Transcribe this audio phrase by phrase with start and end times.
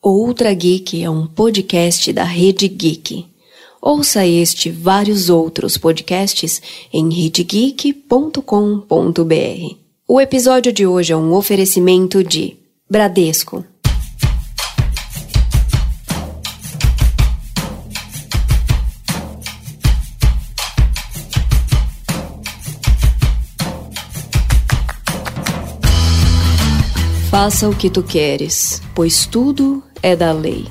[0.00, 3.26] Outra Geek é um podcast da Rede Geek.
[3.82, 9.76] Ouça este e vários outros podcasts em redegeek.com.br.
[10.06, 12.56] O episódio de hoje é um oferecimento de
[12.88, 13.64] Bradesco.
[27.28, 30.66] Faça o que tu queres, pois tudo é da lei.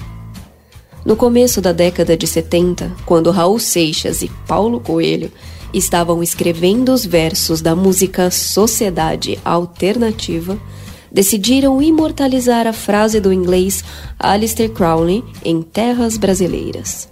[1.06, 5.32] No começo da década de 70, quando Raul Seixas e Paulo Coelho
[5.74, 10.58] estavam escrevendo os versos da música Sociedade Alternativa,
[11.12, 13.84] decidiram imortalizar a frase do inglês
[14.20, 17.08] Alistair Crowley em terras brasileiras.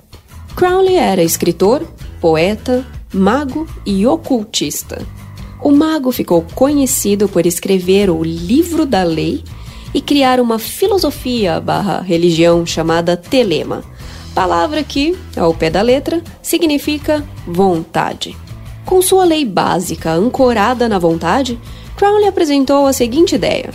[0.55, 1.86] Crowley era escritor,
[2.20, 5.02] poeta, mago e ocultista.
[5.62, 9.44] O mago ficou conhecido por escrever o Livro da Lei
[9.95, 13.81] e criar uma filosofia barra religião chamada telema,
[14.35, 18.35] palavra que, ao pé da letra, significa vontade.
[18.85, 21.57] Com sua lei básica ancorada na vontade,
[21.96, 23.70] Crowley apresentou a seguinte ideia: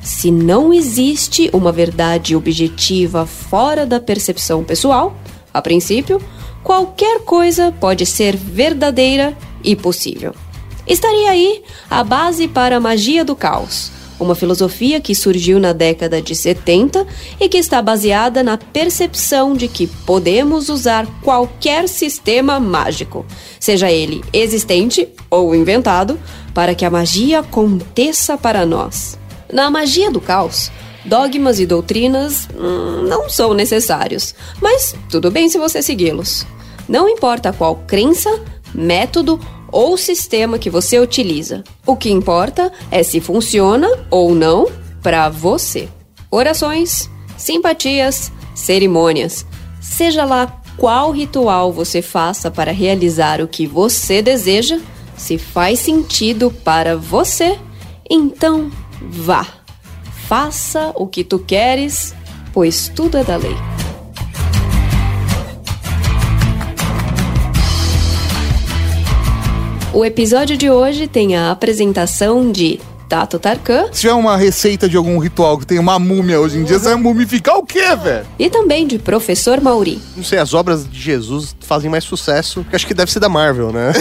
[0.00, 5.16] se não existe uma verdade objetiva fora da percepção pessoal,
[5.52, 6.22] a princípio,
[6.62, 10.32] qualquer coisa pode ser verdadeira e possível.
[10.86, 16.20] Estaria aí a base para a magia do caos uma filosofia que surgiu na década
[16.20, 17.06] de 70
[17.40, 23.24] e que está baseada na percepção de que podemos usar qualquer sistema mágico,
[23.58, 26.18] seja ele existente ou inventado,
[26.52, 29.18] para que a magia aconteça para nós.
[29.52, 30.70] Na magia do caos,
[31.04, 36.46] dogmas e doutrinas hum, não são necessários, mas tudo bem se você segui-los.
[36.88, 38.30] Não importa qual crença,
[38.74, 39.40] método
[39.72, 41.64] ou sistema que você utiliza.
[41.86, 44.66] O que importa é se funciona ou não
[45.02, 45.88] para você.
[46.30, 49.46] Orações, simpatias, cerimônias,
[49.80, 54.78] seja lá qual ritual você faça para realizar o que você deseja,
[55.16, 57.58] se faz sentido para você,
[58.08, 58.70] então
[59.02, 59.46] vá.
[60.26, 62.14] Faça o que tu queres,
[62.52, 63.56] pois tudo é da lei.
[69.92, 72.78] O episódio de hoje tem a apresentação de
[73.08, 73.86] Tato Tarkan.
[73.90, 76.90] Se tiver uma receita de algum ritual que tem uma múmia hoje em dia, você
[76.90, 78.24] vai mumificar o quê, velho?
[78.38, 80.00] E também de Professor Mauri.
[80.16, 83.28] Não sei, as obras de Jesus fazem mais sucesso, que acho que deve ser da
[83.28, 83.92] Marvel, né?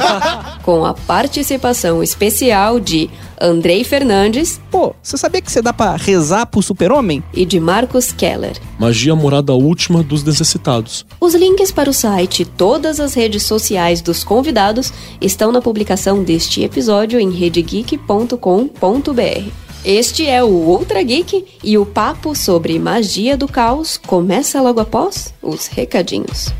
[0.62, 3.08] Com a participação especial de
[3.42, 4.60] Andrei Fernandes.
[4.70, 7.22] Pô, você sabia que você dá pra rezar pro super-homem?
[7.34, 8.56] E de Marcos Keller.
[8.78, 11.04] Magia morada última dos necessitados.
[11.20, 16.22] Os links para o site e todas as redes sociais dos convidados estão na publicação
[16.22, 18.70] deste episódio em redegeek.com
[19.84, 25.34] este é o Ultra Geek e o papo sobre magia do caos começa logo após
[25.42, 26.54] os recadinhos.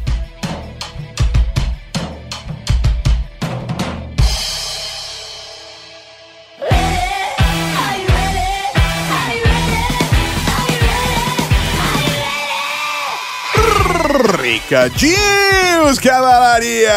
[14.68, 16.88] Recadinhos, cavalaria!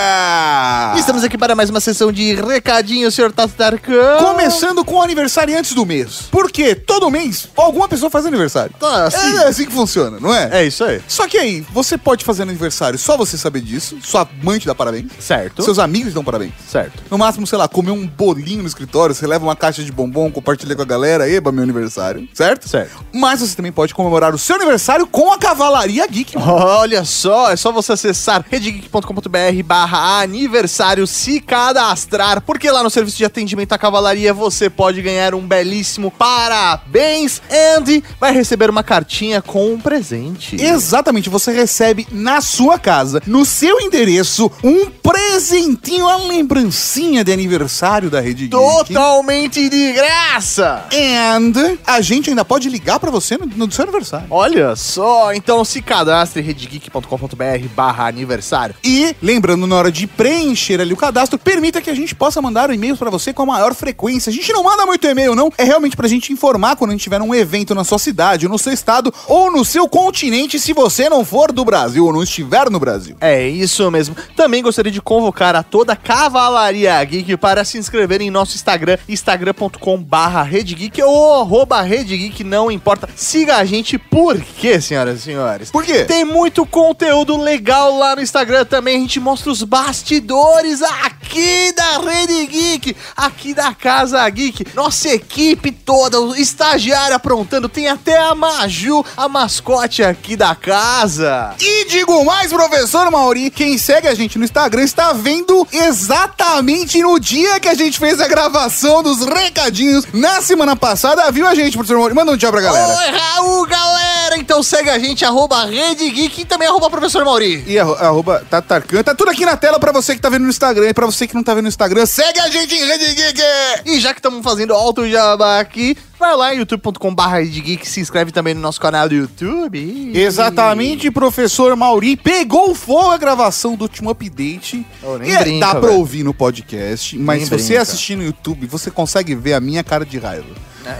[0.97, 4.17] Estamos aqui para mais uma sessão de recadinhos, senhor Tato Tarkan.
[4.19, 6.27] Começando com aniversariantes do mês.
[6.31, 8.73] Porque todo mês alguma pessoa faz aniversário.
[8.79, 9.37] Tá, assim.
[9.39, 10.61] É assim que funciona, não é?
[10.61, 11.01] É isso aí.
[11.07, 14.75] Só que aí, você pode fazer aniversário só você saber disso, sua mãe te dá
[14.75, 15.63] parabéns, Certo.
[15.63, 16.53] seus amigos dão parabéns.
[16.69, 17.03] Certo.
[17.09, 20.31] No máximo, sei lá, comer um bolinho no escritório, você leva uma caixa de bombom,
[20.31, 22.69] compartilha com a galera, eba, meu aniversário, certo?
[22.69, 23.03] Certo.
[23.11, 26.37] Mas você também pode comemorar o seu aniversário com a Cavalaria Geek.
[26.37, 33.15] Olha só, é só você acessar redegeek.com.br barra aniversário, se cadastrar, porque lá no serviço
[33.15, 39.41] de atendimento à cavalaria você pode ganhar um belíssimo parabéns and vai receber uma cartinha
[39.41, 40.61] com um presente.
[40.61, 48.09] Exatamente, você recebe na sua casa, no seu endereço, um presentinho, uma lembrancinha de aniversário
[48.09, 48.51] da Rede Geek.
[48.51, 50.83] Totalmente de graça!
[50.93, 54.27] And a gente ainda pode ligar pra você no, no seu aniversário.
[54.29, 58.75] Olha só, então se cadastre redegeek.com.br barra aniversário.
[58.83, 62.69] E, lembrando, na hora de preencher ali o cadastro, permita que a gente possa mandar
[62.69, 64.29] e-mails pra você com a maior frequência.
[64.29, 65.51] A gente não manda muito e-mail, não.
[65.57, 68.57] É realmente pra gente informar quando a gente tiver um evento na sua cidade, no
[68.57, 72.69] seu estado ou no seu continente, se você não for do Brasil ou não estiver
[72.69, 73.15] no Brasil.
[73.19, 74.15] É isso mesmo.
[74.35, 78.97] Também gostaria de convocar a toda a Cavalaria Geek para se inscrever em nosso Instagram,
[79.07, 83.09] instagram.com barra redgeek ou arroba redgeek, não importa.
[83.15, 85.71] Siga a gente, por quê, senhoras e senhores?
[85.71, 86.05] Por quê?
[86.05, 88.97] Tem muito conteúdo conteúdo legal lá no Instagram também.
[88.97, 94.67] A gente mostra os bastidores aqui da Rede Geek, aqui da Casa Geek.
[94.73, 97.67] Nossa equipe toda, o estagiário aprontando.
[97.67, 101.55] Tem até a Maju, a mascote aqui da casa.
[101.59, 107.19] E digo mais, professor Mauri, quem segue a gente no Instagram está vendo exatamente no
[107.19, 111.29] dia que a gente fez a gravação dos recadinhos na semana passada.
[111.31, 112.13] Viu a gente, professor Mauri?
[112.13, 112.97] Manda um tchau pra galera.
[112.97, 114.37] Oi, Raul, galera!
[114.37, 117.63] Então segue a gente, arroba Rede Geek e também arroba Professor Mauri.
[117.67, 119.03] E arro- arroba Tatarcan.
[119.03, 120.89] Tá tudo aqui na tela pra você que tá vendo no Instagram.
[120.89, 123.41] E pra você que não tá vendo no Instagram, segue a gente em Rede Geek!
[123.85, 128.31] E já que estamos fazendo alto jabá aqui, vai lá em youtube.com.br Geek, se inscreve
[128.31, 130.11] também no nosso canal do YouTube.
[130.13, 134.85] Exatamente, professor Mauri pegou fogo a gravação do último update.
[135.03, 135.99] Oh, nem E é- brinca, dá pra velho.
[135.99, 137.81] ouvir no podcast, mas Nem se você brinca.
[137.81, 140.45] assistir no YouTube, você consegue ver a minha cara de raiva.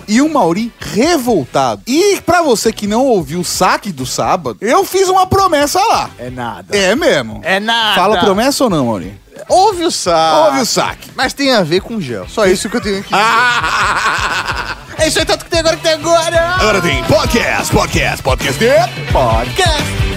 [0.08, 1.82] E o Mauri revoltado.
[1.88, 6.10] E pra você que não ouviu o saque do sábado, eu fiz uma promessa lá.
[6.18, 6.76] É nada.
[6.76, 7.42] É mesmo.
[7.44, 7.96] É nada.
[7.96, 9.26] Fala promessa ou não, Mauri?
[9.50, 10.46] Ouve o saco.
[10.46, 11.12] Ouve o saque.
[11.16, 12.28] Mas tem a ver com gel.
[12.28, 13.10] Só isso que eu tenho aqui.
[13.12, 14.78] Ah!
[14.98, 16.56] é isso aí, tanto que tem agora que tem agora.
[16.56, 19.12] Agora tem podcast, podcast, podcast de...
[19.12, 20.15] Podcast.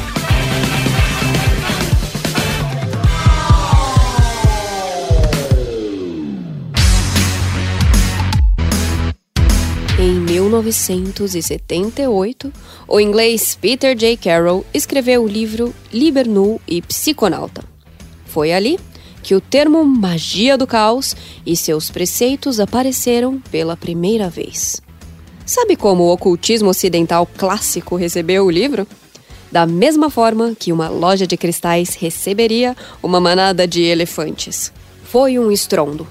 [10.48, 12.52] 1978,
[12.88, 14.16] o inglês Peter J.
[14.16, 17.62] Carroll escreveu o livro Liber Nu e Psiconauta.
[18.26, 18.78] Foi ali
[19.22, 21.14] que o termo magia do caos
[21.44, 24.80] e seus preceitos apareceram pela primeira vez.
[25.44, 28.86] Sabe como o ocultismo ocidental clássico recebeu o livro?
[29.52, 34.72] Da mesma forma que uma loja de cristais receberia uma manada de elefantes.
[35.04, 36.06] Foi um estrondo.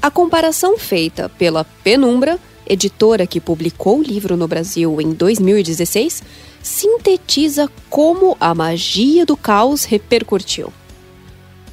[0.00, 6.22] A comparação feita pela Penumbra, editora que publicou o livro no Brasil em 2016,
[6.62, 10.72] sintetiza como a magia do caos repercutiu.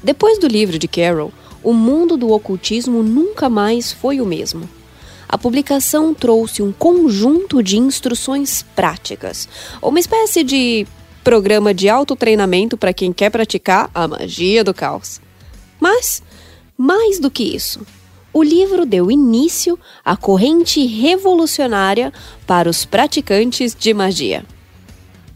[0.02, 1.32] Depois do livro de Carroll,
[1.62, 4.68] o mundo do ocultismo nunca mais foi o mesmo.
[5.28, 9.48] A publicação trouxe um conjunto de instruções práticas,
[9.82, 10.86] uma espécie de
[11.24, 15.20] programa de autotreinamento para quem quer praticar a magia do caos.
[15.80, 16.22] Mas,
[16.76, 17.80] mais do que isso,
[18.34, 22.12] o livro deu início à corrente revolucionária
[22.44, 24.44] para os praticantes de magia.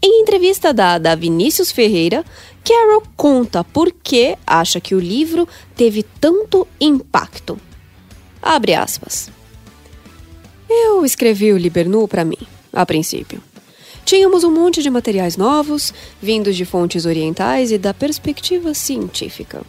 [0.03, 2.25] Em entrevista dada a Vinícius Ferreira,
[2.63, 7.57] Carol conta por que acha que o livro teve tanto impacto.
[8.41, 9.31] Abre aspas.
[10.69, 12.37] Eu escrevi o Libernu para mim,
[12.71, 13.41] a princípio.
[14.05, 19.61] Tínhamos um monte de materiais novos, vindos de fontes orientais e da perspectiva científica.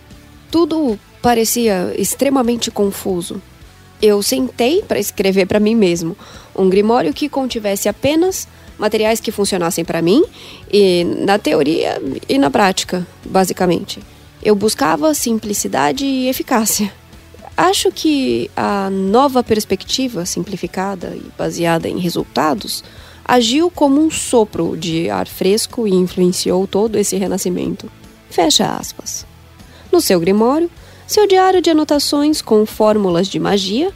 [0.51, 3.41] Tudo parecia extremamente confuso.
[4.01, 6.17] Eu sentei para escrever para mim mesmo
[6.57, 10.25] um grimório que contivesse apenas materiais que funcionassem para mim
[10.73, 14.01] e na teoria e na prática, basicamente.
[14.43, 16.91] Eu buscava simplicidade e eficácia.
[17.55, 22.83] Acho que a nova perspectiva simplificada e baseada em resultados
[23.23, 27.91] agiu como um sopro de ar fresco e influenciou todo esse renascimento.
[28.31, 29.27] Fecha aspas.
[29.93, 30.71] No seu grimório,
[31.11, 33.93] seu diário de anotações com fórmulas de magia,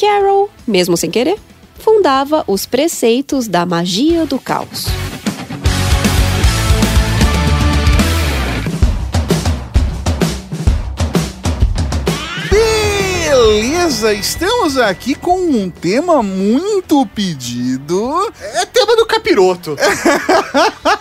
[0.00, 1.36] Carol, mesmo sem querer,
[1.78, 4.86] fundava os preceitos da magia do caos.
[13.44, 18.32] Beleza, estamos aqui com um tema muito pedido.
[18.40, 19.76] É tema do capiroto.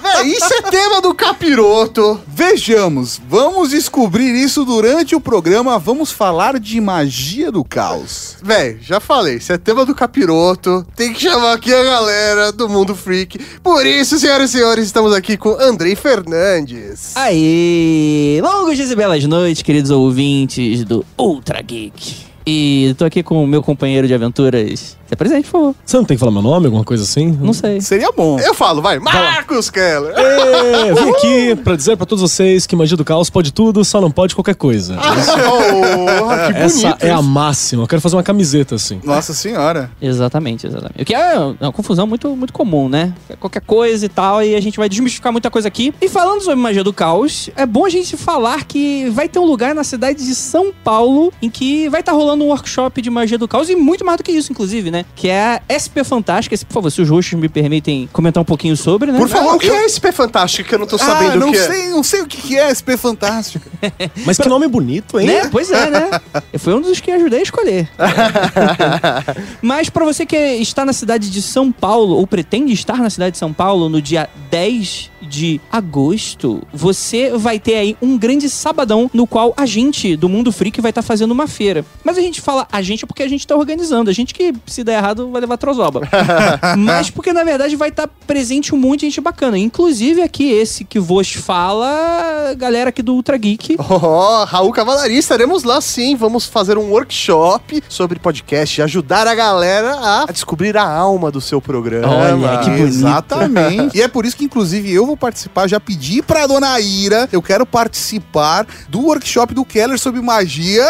[0.02, 2.20] Véi, isso é tema do capiroto.
[2.28, 5.80] Vejamos, vamos descobrir isso durante o programa.
[5.80, 8.36] Vamos falar de magia do caos.
[8.44, 10.86] Véi, já falei, isso é tema do capiroto.
[10.98, 13.40] Tem que chamar aqui a galera do mundo freak.
[13.64, 17.16] Por isso, senhoras e senhores, estamos aqui com Andrei Fernandes.
[17.16, 18.42] Aê!
[18.44, 22.33] Longos dias e belas noites, queridos ouvintes do Ultra Geek.
[22.46, 24.98] E tô aqui com o meu companheiro de aventuras.
[25.06, 25.76] Se apresente, por favor.
[25.86, 27.38] Você não tem que falar meu nome, alguma coisa assim?
[27.40, 27.80] Não sei.
[27.82, 28.40] Seria bom.
[28.40, 30.14] Eu falo, vai, Marcos Keller.
[30.18, 34.02] É, vim aqui pra dizer pra todos vocês que magia do caos pode tudo, só
[34.02, 34.98] não pode qualquer coisa.
[34.98, 37.84] Oh, que Essa é a máxima.
[37.84, 39.00] Eu quero fazer uma camiseta assim.
[39.04, 39.92] Nossa senhora.
[40.02, 41.02] Exatamente, exatamente.
[41.02, 43.14] O que é uma confusão muito, muito comum, né?
[43.40, 45.94] Qualquer coisa e tal, e a gente vai desmistificar muita coisa aqui.
[46.02, 49.46] E falando sobre magia do caos, é bom a gente falar que vai ter um
[49.46, 53.38] lugar na cidade de São Paulo em que vai estar rolando um workshop de magia
[53.38, 55.06] do caos, e muito mais do que isso, inclusive, né?
[55.16, 56.54] Que é a SP Fantástica.
[56.56, 59.18] Esse, por favor, se os hosts me permitem comentar um pouquinho sobre, né?
[59.18, 61.00] Por favor, Não, o que eu- é esse pé fantástico que eu não tô ah,
[61.00, 61.68] sabendo não o que é?
[61.68, 63.70] sei, não sei o que é SP Fantástico.
[64.26, 65.28] Mas que nome bonito, hein?
[65.28, 65.50] Né?
[65.52, 66.10] Pois é, né?
[66.58, 67.90] Foi um dos que ajudei a escolher.
[69.62, 73.34] Mas pra você que está na cidade de São Paulo, ou pretende estar na cidade
[73.34, 79.10] de São Paulo no dia 10 de agosto, você vai ter aí um grande sabadão
[79.14, 81.86] no qual a gente do Mundo Freak vai estar fazendo uma feira.
[82.04, 84.10] Mas a gente fala a gente porque a gente tá organizando.
[84.10, 86.02] A gente que, se der errado, vai levar trozoba.
[86.78, 89.58] Mas porque, na verdade, vai estar presente um monte de gente bacana.
[89.58, 93.78] Inclusive aqui, esse que vos fala, galera aqui do Ultra Geek.
[94.06, 96.16] Oh, Raul Cavalari, estaremos lá sim.
[96.16, 101.62] Vamos fazer um workshop sobre podcast, ajudar a galera a descobrir a alma do seu
[101.62, 102.10] programa.
[102.10, 102.88] Olha, que bonito.
[102.88, 103.96] Exatamente.
[103.98, 105.68] e é por isso que, inclusive, eu vou participar.
[105.68, 110.86] Já pedi pra dona Ira, eu quero participar do workshop do Keller sobre magia.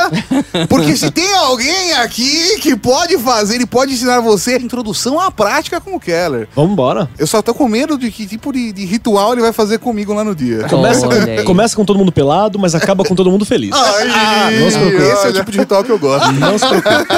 [0.69, 5.80] Porque se tem alguém aqui que pode fazer e pode ensinar você introdução à prática
[5.80, 6.48] com o Keller.
[6.56, 7.10] Vambora.
[7.18, 10.13] Eu só tô com medo de que tipo de, de ritual ele vai fazer comigo
[10.13, 10.68] lá no dia.
[10.70, 11.08] Começa,
[11.44, 13.72] começa com todo mundo pelado, mas acaba com todo mundo feliz.
[13.74, 15.03] Ai, não se preocupe.
[15.03, 16.32] esse é o tipo de ritual que eu gosto.
[16.44, 17.13] Não se preocupe.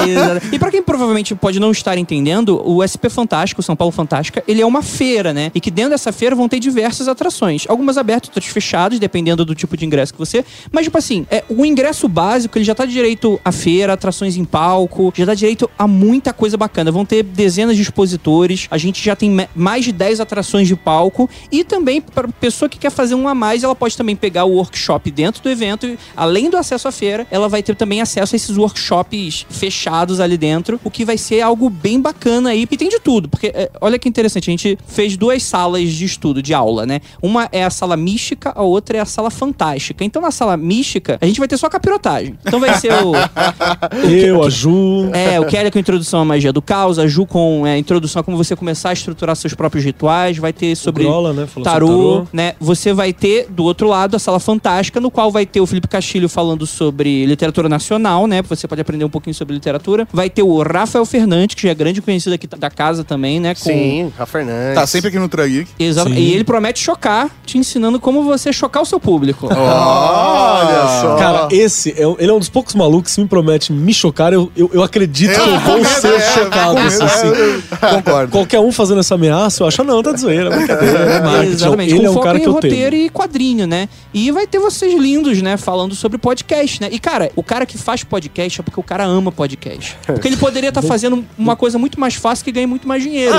[0.52, 4.62] E pra quem provavelmente pode não estar entendendo, o SP Fantástico, São Paulo Fantástica, ele
[4.62, 5.52] é uma feira, né?
[5.54, 7.66] E que dentro dessa feira vão ter diversas atrações.
[7.68, 10.46] Algumas abertas, outras fechadas, dependendo do tipo de ingresso que você.
[10.72, 14.46] Mas, tipo assim, é, o ingresso básico, ele já tá direito à feira, atrações em
[14.46, 16.92] palco, já dá direito a muita coisa bacana.
[16.92, 21.30] Vão ter dezenas de expositores, a gente já tem mais de 10 atrações de palco.
[21.52, 24.52] E também, para pessoa que quer fazer um a mais, ela pode também pegar o
[24.52, 25.88] workshop dentro do evento.
[25.88, 30.20] E, além do acesso à feira, ela vai ter também acesso a esses workshops fechados
[30.20, 32.68] ali dentro, o que vai ser algo bem bacana aí.
[32.70, 36.06] E tem de tudo, porque é, olha que interessante, a gente fez duas salas de
[36.06, 37.02] estudo, de aula, né?
[37.22, 40.04] Uma é a sala mística, a outra é a sala fantástica.
[40.04, 42.38] Então na sala mística, a gente vai ter só capirotagem.
[42.46, 43.14] Então vai ser o.
[44.10, 45.10] Eu, a Ju.
[45.13, 48.24] É, o Kelly com introdução à magia do caos, a Ju com é, introdução a
[48.24, 51.88] como você começar a estruturar seus próprios rituais, vai ter sobre Grola, né, falou tarô,
[51.88, 52.27] sobre tarô.
[52.34, 52.54] né?
[52.60, 55.88] Você vai ter do outro lado a sala fantástica, no qual vai ter o Felipe
[55.88, 58.42] Castilho falando sobre literatura nacional, né?
[58.44, 60.08] Você pode aprender um pouquinho sobre literatura.
[60.12, 63.54] Vai ter o Rafael Fernandes, que já é grande conhecido aqui da casa também, né?
[63.56, 64.75] Com- Sim, Rafa Fernandes.
[64.75, 65.70] Tá sempre aqui no Trageek.
[65.80, 66.10] Exato.
[66.10, 66.15] Sim.
[66.15, 69.48] E ele promete chocar, te ensinando como você chocar o seu público.
[69.51, 71.15] Olha só.
[71.18, 74.34] Cara, esse é, ele é um dos poucos malucos que me promete me chocar.
[74.34, 76.75] Eu, eu, eu acredito que eu vou ser chocado.
[76.75, 77.55] com assim, é,
[77.86, 78.31] eu Concordo.
[78.31, 81.22] Qualquer um fazendo essa ameaça, eu acho, "Ah, não, tá de zoeira, é brincadeira, é
[81.22, 81.51] marketing.
[81.53, 83.05] Exatamente, Ele com é um cara em que eu roteiro tenho.
[83.05, 83.89] e quadrinho, né?
[84.13, 85.57] E vai ter vocês lindos, né?
[85.57, 86.89] Falando sobre podcast, né?
[86.91, 89.98] E, cara, o cara que faz podcast é porque o cara ama podcast.
[90.05, 93.36] Porque ele poderia estar fazendo uma coisa muito mais fácil que ganha muito mais dinheiro.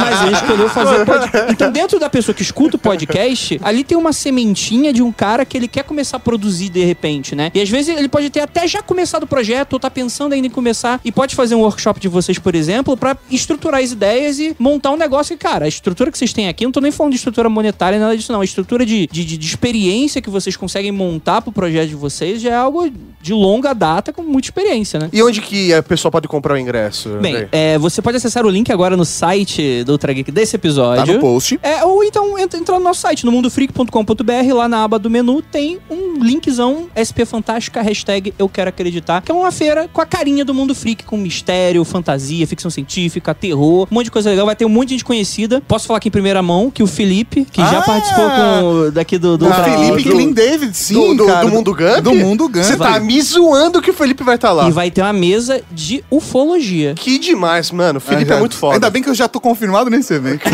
[0.00, 1.52] Mas ele escolheu fazer podcast.
[1.52, 5.44] Então, dentro da pessoa que escuta o podcast, ali tem uma sementinha de um cara
[5.44, 7.50] que ele quer começar a produzir de repente, né?
[7.54, 10.46] E às vezes ele pode ter até já começado o projeto, ou tá pensando ainda
[10.46, 14.38] em começar, e pode fazer um workshop de vocês, por exemplo, pra estruturar as ideias
[14.38, 16.90] e montar um negócio que, cara, a estrutura que vocês têm aqui, não tô nem
[16.92, 18.40] falando de estrutura monetária, nada disso, não.
[18.40, 22.50] A estrutura de, de, de- experiência que vocês conseguem montar pro projeto de vocês já
[22.50, 25.08] é algo de longa data com muita experiência, né?
[25.12, 27.10] E onde que a pessoa pode comprar o ingresso?
[27.20, 30.56] Bem, é, você pode acessar o link agora no site do Ultra Geek desse Tá
[30.56, 31.14] episódio.
[31.14, 31.58] no post.
[31.62, 35.42] É, ou então entra, entra no nosso site, no mundofreak.com.br, lá na aba do menu
[35.42, 40.06] tem um linkzão SP Fantástica, hashtag Eu Quero Acreditar, que é uma feira com a
[40.06, 44.46] carinha do Mundo Freak, com mistério, fantasia, ficção científica, terror, um monte de coisa legal.
[44.46, 45.62] Vai ter um monte de gente conhecida.
[45.66, 47.82] Posso falar aqui em primeira mão que o Felipe, que já Ah!
[47.82, 49.36] participou com, daqui do...
[49.38, 51.46] do Felipe Geek, Clean David, sim, do, do, cara.
[51.46, 52.00] do Mundo Gump?
[52.02, 52.64] Do Mundo Gump.
[52.64, 54.68] Você tá me zoando que o Felipe vai estar lá.
[54.68, 56.94] E vai ter uma mesa de ufologia.
[56.94, 57.98] Que demais, mano.
[57.98, 58.74] O Felipe Ah, já- é muito foda.
[58.74, 60.42] Ainda bem que eu já tô confirmado nesse evento.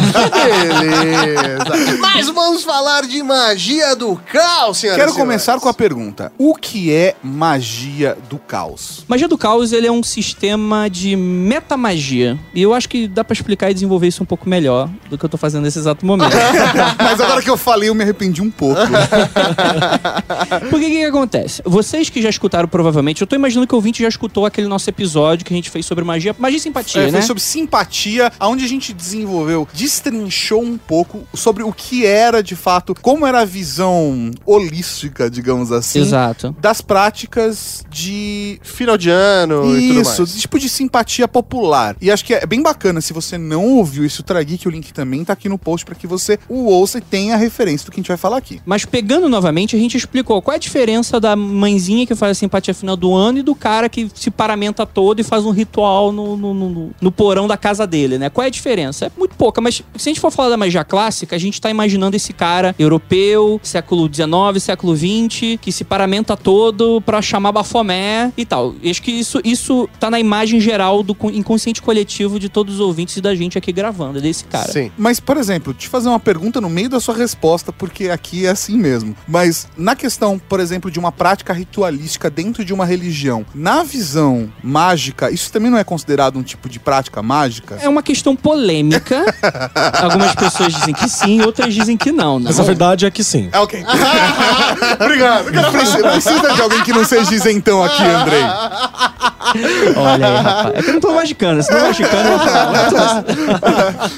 [0.81, 1.99] Beleza.
[1.99, 5.17] Mas vamos falar de magia do caos, senhoras Quero e senhores.
[5.17, 7.84] começar com a pergunta: O que é magia
[8.29, 9.05] do caos?
[9.09, 12.38] Magia do Caos, ele é um sistema de metamagia.
[12.55, 15.25] E eu acho que dá pra explicar e desenvolver isso um pouco melhor do que
[15.25, 16.35] eu tô fazendo nesse exato momento.
[16.99, 18.81] Mas agora que eu falei, eu me arrependi um pouco.
[20.71, 21.62] Porque o que, que acontece?
[21.64, 24.88] Vocês que já escutaram provavelmente, eu tô imaginando que o ouvinte já escutou aquele nosso
[24.88, 27.12] episódio que a gente fez sobre magia, magia e simpatia, É, né?
[27.12, 32.57] foi sobre simpatia, onde a gente desenvolveu, destrinchou um pouco sobre o que era de
[32.57, 36.55] fato, como era a visão holística, digamos assim, Exato.
[36.61, 40.35] das práticas de Final de ano e tudo Isso, mais.
[40.40, 41.97] tipo de simpatia popular.
[42.00, 44.93] E acho que é bem bacana, se você não ouviu isso, trague que o link
[44.93, 47.90] também tá aqui no post pra que você o ouça e tenha a referência do
[47.93, 48.61] que a gente vai falar aqui.
[48.66, 52.35] Mas pegando novamente, a gente explicou qual é a diferença da mãezinha que faz a
[52.35, 56.12] simpatia final do ano e do cara que se paramenta todo e faz um ritual
[56.12, 58.28] no, no, no- no porão da casa dele, né?
[58.31, 59.07] Qual é a diferença?
[59.07, 61.61] É muito pouca pouca, mas se a gente for falar da magia clássica, a gente
[61.61, 67.52] tá imaginando esse cara europeu, século XIX, século XX, que se paramenta todo pra chamar
[67.64, 68.75] Bafomé e tal.
[68.83, 72.75] E acho que isso, isso tá na imagem geral do co- inconsciente coletivo de todos
[72.75, 74.71] os ouvintes e da gente aqui gravando, desse cara.
[74.71, 74.92] Sim.
[74.97, 78.50] Mas, por exemplo, te fazer uma pergunta no meio da sua resposta, porque aqui é
[78.50, 79.16] assim mesmo.
[79.26, 84.52] Mas na questão, por exemplo, de uma prática ritualística dentro de uma religião, na visão
[84.62, 87.78] mágica, isso também não é considerado um tipo de prática mágica?
[87.80, 89.25] É uma questão polêmica.
[90.02, 92.38] Algumas pessoas dizem que sim, outras dizem que não.
[92.38, 92.44] não.
[92.47, 93.49] Mas a verdade é que sim.
[93.52, 93.83] É ok.
[95.00, 95.44] Obrigado.
[95.73, 98.43] Precisa, precisa de alguém que não seja isentão aqui, Andrei.
[99.97, 100.75] Olha aí, rapaz.
[100.75, 101.63] É que eu não tô magicando.
[101.63, 103.25] Se não magicando, eu vou falar.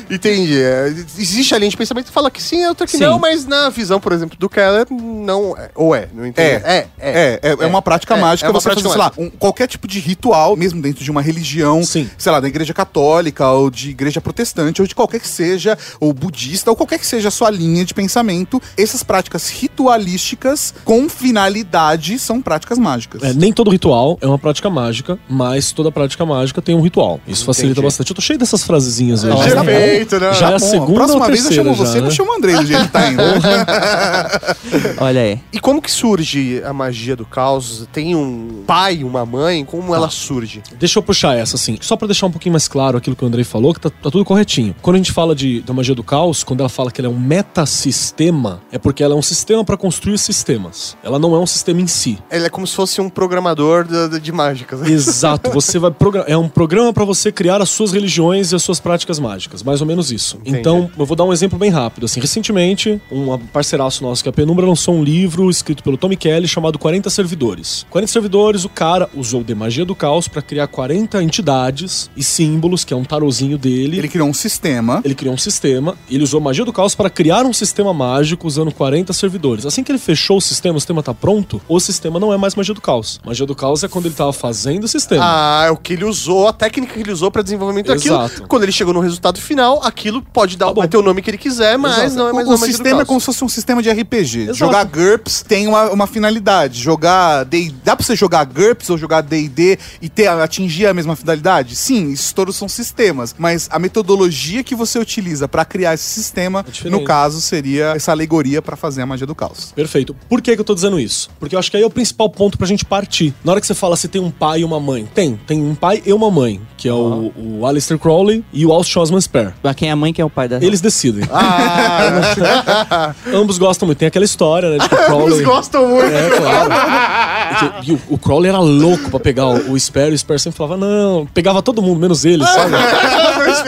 [0.10, 0.60] Entendi.
[0.62, 0.88] É,
[1.18, 3.04] Existe a linha de pensamento que fala que sim, outra que Sim.
[3.04, 5.70] não, mas na visão, por exemplo, do Keller, não é.
[5.74, 6.48] Ou é, não entendi.
[6.48, 6.86] É.
[6.98, 9.30] É, é, é uma prática É, mágica é uma você fazer, prática sei lá, um-
[9.30, 12.08] qualquer tipo de ritual, mesmo dentro de uma religião, Sim.
[12.16, 16.12] sei lá, da igreja católica, ou de igreja protestante, ou de qualquer que seja, ou
[16.12, 22.18] budista, ou qualquer que seja a sua linha de pensamento, essas práticas ritualísticas com finalidade
[22.18, 23.22] são práticas mágicas.
[23.26, 27.18] É, nem todo ritual é uma prática mágica, mas toda prática mágica tem um ritual.
[27.26, 27.84] Isso facilita Entendi.
[27.86, 28.10] bastante.
[28.10, 29.36] Eu tô cheio dessas frasezinhas hoje.
[29.36, 29.66] Mas tá bom.
[29.66, 30.32] Perfeito, né?
[30.34, 32.14] Já é a Bom, segunda próxima ou vez eu terceira chamo você, já, não né?
[32.14, 33.22] chamo o Andrei do jeito que tá indo.
[35.02, 35.40] Olha aí.
[35.52, 37.88] E como que surge a magia do caos?
[37.92, 39.64] Tem um pai, uma mãe?
[39.64, 40.62] Como ela surge?
[40.78, 41.78] Deixa eu puxar essa, assim.
[41.80, 44.10] Só pra deixar um pouquinho mais claro aquilo que o Andrei falou, que tá, tá
[44.10, 44.74] tudo corretinho.
[44.80, 47.10] Quando a gente fala de, da magia do caos, quando ela fala que ela é
[47.10, 50.96] um metasistema, é porque ela é um sistema pra construir sistemas.
[51.02, 52.18] Ela não é um sistema em si.
[52.30, 54.82] Ele é como se fosse um programador de, de- de mágicas.
[54.86, 55.92] Exato, você vai
[56.26, 59.80] é um programa pra você criar as suas religiões e as suas práticas mágicas, mais
[59.80, 60.36] ou menos isso.
[60.42, 60.58] Entendi.
[60.58, 62.04] Então, eu vou dar um exemplo bem rápido.
[62.04, 66.16] Assim, recentemente, um parceiraço nosso que é a Penumbra lançou um livro escrito pelo Tommy
[66.16, 67.86] Kelly chamado 40 servidores.
[67.90, 72.84] 40 servidores, o cara usou de magia do caos pra criar 40 entidades e símbolos,
[72.84, 73.98] que é um tarozinho dele.
[73.98, 75.00] Ele criou um sistema.
[75.04, 78.46] Ele criou um sistema, e ele usou magia do caos para criar um sistema mágico
[78.46, 79.64] usando 40 servidores.
[79.64, 82.54] Assim que ele fechou o sistema, o sistema tá pronto, o sistema não é mais
[82.54, 82.95] magia do caos.
[83.24, 85.22] Magia do caos é quando ele tava fazendo o sistema.
[85.24, 88.16] Ah, é o que ele usou, a técnica que ele usou pra desenvolvimento daquilo.
[88.16, 88.46] Exato.
[88.48, 90.80] Quando ele chegou no resultado final, aquilo pode dar, Tá bom.
[90.80, 92.14] vai ter o nome que ele quiser, mas Exato.
[92.16, 93.08] não é mais o uma o magia do sistema é caos.
[93.08, 94.40] como se fosse um sistema de RPG.
[94.42, 94.54] Exato.
[94.58, 96.80] Jogar GURPS tem uma, uma finalidade.
[96.80, 101.16] Jogar D Dá pra você jogar GURPS ou jogar DD e ter, atingir a mesma
[101.16, 101.74] finalidade?
[101.76, 103.34] Sim, isso todos são sistemas.
[103.38, 108.12] Mas a metodologia que você utiliza pra criar esse sistema, É no caso, seria essa
[108.12, 109.72] alegoria pra fazer a magia do caos.
[109.74, 110.14] Perfeito.
[110.28, 111.28] Por que, que eu tô dizendo isso?
[111.40, 113.34] Porque eu acho que aí é o principal ponto pra gente partir.
[113.44, 115.38] Na hora que você fala se tem um pai e uma mãe, tem.
[115.46, 118.98] Tem um pai e uma mãe, que é o, o Aleister Crowley e o Alce
[118.98, 119.52] Osman Spare.
[119.62, 120.56] Pra quem é a mãe, quem é o pai da.
[120.56, 121.24] Eles decidem.
[121.32, 123.98] Ah, Ambos gostam muito.
[123.98, 125.42] Tem aquela história, né, de que o Crowley...
[125.44, 126.06] gostam muito.
[126.12, 126.70] É, claro.
[126.72, 130.18] E que- E o, o Crowley era louco pra pegar o, o Spare, e o
[130.18, 132.74] Spare sempre falava, não, pegava todo mundo, menos ele, sabe?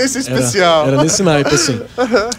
[0.03, 0.87] Esse Era, especial.
[0.89, 1.81] era nesse naipe, assim.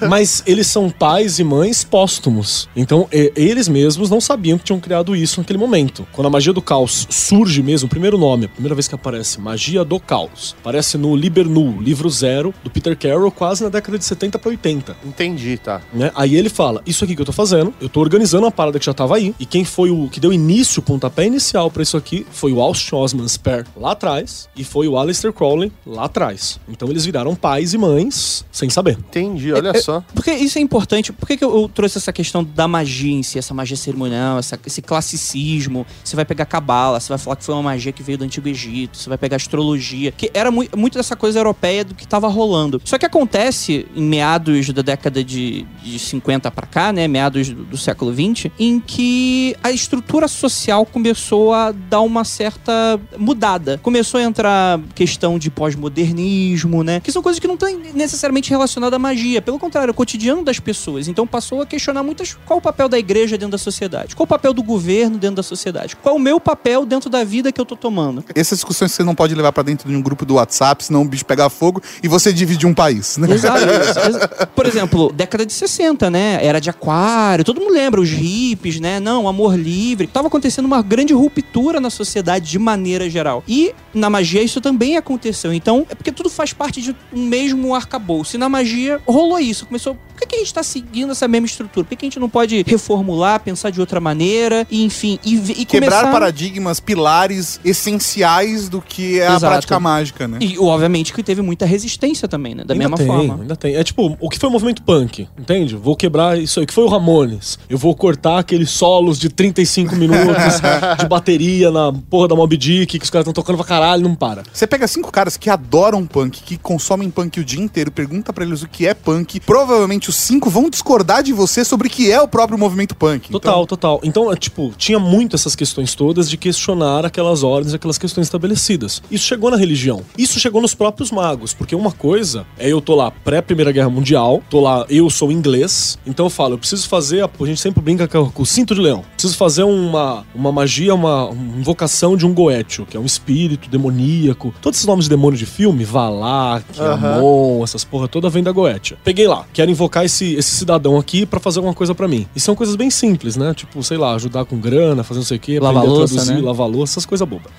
[0.08, 2.70] Mas eles são pais e mães póstumos.
[2.76, 6.06] Então, e- eles mesmos não sabiam que tinham criado isso naquele momento.
[6.12, 9.40] Quando a magia do caos surge mesmo, o primeiro nome, a primeira vez que aparece,
[9.40, 13.98] Magia do Caos, aparece no Liber Nu, livro zero, do Peter Carroll, quase na década
[13.98, 14.96] de 70 pra 80.
[15.04, 15.82] Entendi, tá.
[15.92, 16.12] né?
[16.14, 18.86] Aí ele fala: Isso aqui que eu tô fazendo, eu tô organizando uma parada que
[18.86, 19.34] já tava aí.
[19.40, 22.62] E quem foi o que deu início, o pontapé inicial pra isso aqui, foi o
[22.62, 26.60] Alst Osman Spare lá atrás e foi o Aleister Crowley lá atrás.
[26.70, 28.92] Então eles viraram pais e mães sem saber.
[29.00, 30.04] Entendi, olha É, só.
[30.14, 31.12] Porque isso é importante.
[31.12, 34.38] Por que, que eu, eu trouxe essa questão da magia em si, essa magia cerimonial,
[34.38, 35.84] essa- esse classicismo?
[36.04, 38.48] Você vai pegar cabala, você vai falar que foi uma magia que veio do Antigo
[38.48, 42.28] Egito, você vai pegar astrologia, que era mui- muito dessa coisa europeia do que tava
[42.28, 42.82] rolando.
[42.86, 47.08] Só que acontece em meados da década de, de 50 pra cá, né?
[47.08, 53.00] Meados do, do século 20, em que a estrutura social começou a dar uma certa
[53.18, 53.80] mudada.
[53.82, 57.00] Começou a entrar questão de pós-modernismo, né?
[57.00, 59.42] Que são coisas que não estão necessariamente relacionadas à magia.
[59.42, 61.08] Pelo contrário, é o cotidiano das pessoas.
[61.08, 64.28] Então passou a questionar muitas qual o papel da igreja dentro da sociedade, qual o
[64.28, 67.66] papel do governo dentro da sociedade, qual o meu papel dentro da vida que eu
[67.66, 68.24] tô tomando.
[68.36, 71.06] Essas discussões você não pode levar pra dentro de um grupo do WhatsApp, senão o
[71.06, 73.32] bicho pega fogo e você divide um país, né?
[73.34, 73.60] Exato.
[74.08, 76.40] Exa- Por exemplo, década de 60, né?
[76.42, 79.00] Era de aquário, todo mundo lembra, os hippies, né?
[79.00, 80.08] Não, amor livre.
[80.08, 83.44] Tava acontecendo uma grande ruptura na sociedade de maneira geral.
[83.48, 85.54] E na magia isso também aconteceu.
[85.54, 88.36] Então, é porque tudo faz parte de um mesmo arcabouço.
[88.36, 89.66] E na magia rolou isso.
[89.66, 89.96] Começou.
[89.96, 91.86] Por que, que a gente tá seguindo essa mesma estrutura?
[91.86, 95.36] Por que, que a gente não pode reformular, pensar de outra maneira, e enfim, e,
[95.62, 96.12] e Quebrar começar...
[96.12, 99.46] paradigmas, pilares essenciais do que é Exato.
[99.46, 100.38] a prática mágica, né?
[100.42, 102.64] E obviamente que teve muita resistência também, né?
[102.64, 103.42] Da ainda mesma tem, forma.
[103.42, 103.76] Ainda tem.
[103.76, 105.76] É tipo, o que foi o movimento punk, entende?
[105.76, 106.64] Vou quebrar isso aí.
[106.64, 107.60] O que foi o Ramones?
[107.70, 110.62] Eu vou cortar aqueles solos de 35 minutos
[111.00, 114.16] de bateria na porra da Mob Dick, que os caras estão tocando pra caralho, não
[114.16, 114.44] para.
[114.52, 118.46] Você pega cinco caras que adoram punk, que consomem punk o dia inteiro, pergunta pra
[118.46, 119.40] eles o que é punk.
[119.40, 123.30] Provavelmente os cinco vão discordar de você sobre o que é o próprio movimento punk.
[123.32, 124.00] Total, total.
[124.04, 129.02] Então, é, tipo, tinha muito essas questões todas de questionar aquelas ordens, aquelas questões estabelecidas.
[129.10, 130.02] Isso chegou na religião.
[130.20, 134.44] Isso chegou nos próprios magos, porque uma coisa é eu tô lá pré-Primeira Guerra Mundial,
[134.50, 137.82] tô lá, eu sou inglês, então eu falo, eu preciso fazer, a, a gente sempre
[137.82, 139.02] brinca com, o cinto de leão.
[139.14, 144.54] Preciso fazer uma, uma magia, uma, invocação de um Goethe, que é um espírito demoníaco.
[144.62, 148.98] Todos esses nomes de demônio de filme, Valak, Amon, essas porra toda vem da Goetia.
[149.06, 152.28] Peguei lá, quero invocar esse, esse cidadão aqui pra fazer alguma coisa pra mim.
[152.36, 153.54] E são coisas bem simples, né?
[153.54, 156.42] Tipo, sei lá, ajudar com grana, fazer não sei o quê, Lavar louça, traduzir, né?
[156.42, 157.50] lavar louça, essas coisas bobas.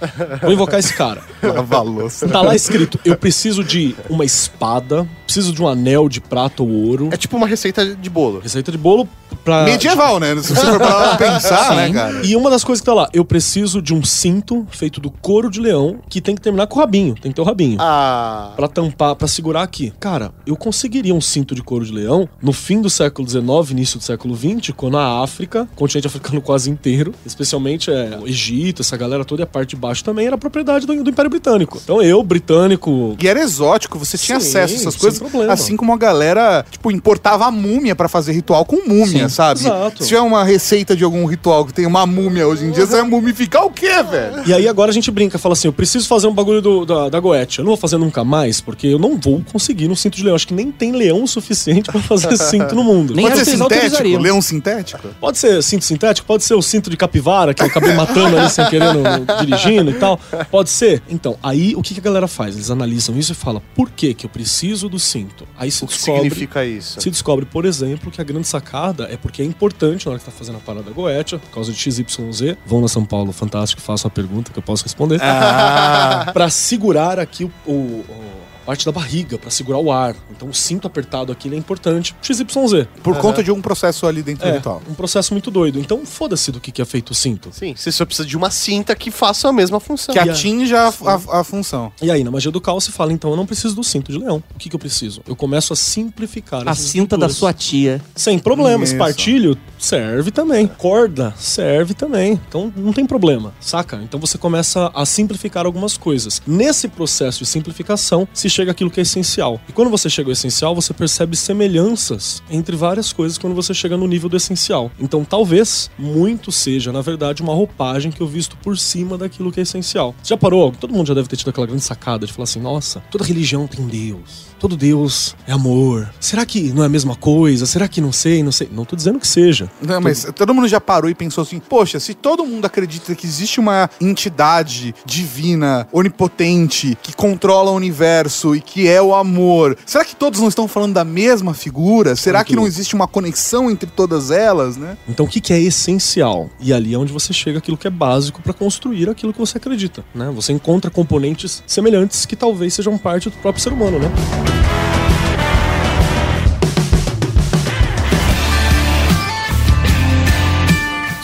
[0.43, 1.23] Vou invocar esse cara.
[1.43, 2.29] Lavar louça.
[2.29, 6.71] Tá lá escrito, eu preciso de uma espada, preciso de um anel de prata ou
[6.71, 7.09] ouro.
[7.13, 8.41] É tipo uma receita de bolo.
[8.41, 9.09] Receita de bolo
[9.45, 9.65] pra...
[9.65, 10.35] Medieval, né?
[10.43, 11.93] Se você for pra pensar, né, Sim.
[11.93, 12.21] cara?
[12.27, 15.51] E uma das coisas que tá lá, eu preciso de um cinto feito do couro
[15.51, 17.15] de leão que tem que terminar com o rabinho.
[17.15, 17.77] Tem que ter o rabinho.
[17.81, 18.53] Ah.
[18.57, 19.93] Pra tampar, pra segurar aqui.
[20.01, 23.99] Cara, eu conseguiria um cinto de couro de leão no fim do século XIX, início
[23.99, 28.83] do século XX, quando a África, o continente africano quase inteiro, especialmente é, o Egito,
[28.83, 31.81] essa galera toda e a parte de baixo também era propriedade do, do Império Britânico.
[31.83, 35.53] Então eu, britânico, E era exótico, você tinha Sim, acesso a essas sem coisas, problema.
[35.53, 39.61] assim como a galera, tipo, importava a múmia pra fazer ritual com múmia, Sim, sabe?
[39.61, 40.03] exato.
[40.03, 42.93] Se tiver uma receita de algum ritual que tem uma múmia hoje em dia, você
[43.01, 44.43] vai mumificar o quê, velho?
[44.47, 47.09] E aí agora a gente brinca, fala assim, eu preciso fazer um bagulho do- da,
[47.09, 47.59] da Goethe.
[47.59, 50.35] Eu não vou fazer nunca mais, porque eu não vou conseguir no cinto de leão.
[50.37, 53.15] Acho que nem tem leão o suficiente pra fazer cinto no mundo.
[53.15, 54.19] Nem Pode ser artesão sintético?
[54.19, 55.09] Leão sintético?
[55.21, 58.51] Pode ser cinto sintético, pode ser o cinto de capivara, que eu acabei matando ali
[58.51, 60.19] sem querer no- no- dirigindo e tal.
[60.51, 61.03] Pode ser.
[61.09, 62.55] Então, aí o que, que a galera faz?
[62.55, 65.47] Eles analisam isso e falam, por que que eu preciso do cinto?
[65.59, 66.23] Aí se O que descobre...
[66.23, 67.01] significa isso?
[67.01, 70.25] Se descobre, por exemplo, que a grande sacada é porque é importante na hora que
[70.25, 72.57] tá fazendo a parada Goethe, por causa de XYZ.
[72.67, 75.21] Vão na São Paulo, fantástico, façam a pergunta que eu posso responder.
[75.23, 77.73] Ah, Pra segurar aqui o, o-
[78.09, 78.41] o-
[78.71, 80.15] parte da barriga, pra segurar o ar.
[80.31, 82.15] Então o cinto apertado aqui ele é importante.
[82.23, 82.87] XYZ.
[83.03, 84.81] por conta de um processo ali dentro do É, ritual.
[84.89, 85.81] um processo muito doido.
[85.81, 87.49] Então foda-se do que, que é feito o cinto.
[87.53, 90.13] Sim, você só precisa de uma cinta que faça a mesma função.
[90.13, 91.93] Que atinja a, a- a função.
[92.01, 94.19] E aí, na magia do caos, se fala, então eu não preciso do cinto de
[94.19, 94.41] leão.
[94.55, 95.21] O que, que eu preciso?
[95.27, 98.01] Eu começo a simplificar A cinta da sua tia.
[98.15, 98.85] Sem problema.
[98.85, 98.93] Isso.
[98.95, 100.69] Espartilho serve também.
[100.69, 102.35] Corda serve também.
[102.49, 103.97] Então não tem problema, saca?
[104.05, 106.41] Então você começa a simplificar algumas coisas.
[106.47, 109.59] Nesse processo de simplificação, se chega àquilo que é essencial.
[109.69, 113.97] E quando você chega ao essencial, você percebe semelhanças entre várias coisas quando você chega
[113.97, 114.91] no nível do essencial.
[115.01, 119.61] Então talvez muito seja, na verdade, uma roupagem que eu visto por cima daquilo que
[119.61, 120.15] é essencial.
[120.23, 120.73] Já parou?
[120.73, 123.67] Todo mundo já deve ter tido aquela grande sacada de falar assim: nossa, toda religião
[123.67, 124.50] tem Deus.
[124.61, 126.13] Todo Deus é amor.
[126.21, 127.65] Será que não é a mesma coisa?
[127.65, 128.69] Será que não sei, não sei?
[128.71, 129.71] Não tô dizendo que seja.
[129.81, 133.27] Não, mas todo mundo já parou e pensou assim: poxa, se todo mundo acredita que
[133.27, 140.05] existe uma entidade divina, onipotente, que controla o universo e que é o amor, será
[140.05, 142.15] que todos não estão falando da mesma figura?
[142.15, 144.99] Será que não existe uma conexão entre todas elas, né?
[145.09, 146.51] Então, o que, que é essencial?
[146.61, 149.57] E ali é onde você chega aquilo que é básico para construir aquilo que você
[149.57, 150.31] acredita, né?
[150.35, 154.11] Você encontra componentes semelhantes que talvez sejam parte do próprio ser humano, né?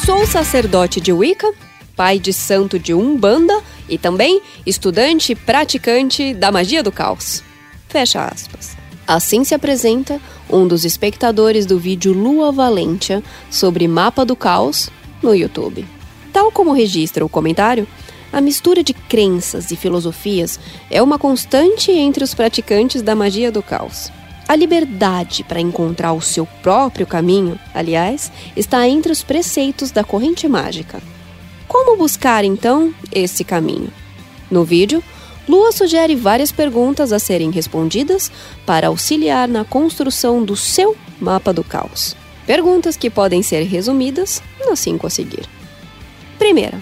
[0.05, 1.53] Sou sacerdote de Wicca,
[1.97, 7.43] pai de santo de Umbanda e também estudante praticante da magia do caos.
[7.89, 8.77] Fecha aspas.
[9.07, 14.91] Assim se apresenta um dos espectadores do vídeo Lua Valentia sobre mapa do caos
[15.23, 15.87] no YouTube.
[16.33, 17.87] Tal como registra o comentário,
[18.33, 20.59] a mistura de crenças e filosofias
[20.91, 24.11] é uma constante entre os praticantes da magia do caos.
[24.49, 30.47] A liberdade para encontrar o seu próprio caminho, aliás, está entre os preceitos da corrente
[30.47, 31.01] mágica.
[31.67, 33.93] Como buscar então esse caminho?
[34.49, 35.03] No vídeo,
[35.49, 38.31] Lua sugere várias perguntas a serem respondidas
[38.65, 42.17] para auxiliar na construção do seu mapa do caos.
[42.47, 45.49] Perguntas que podem ser resumidas nas cinco a seguir.
[46.39, 46.81] Primeira,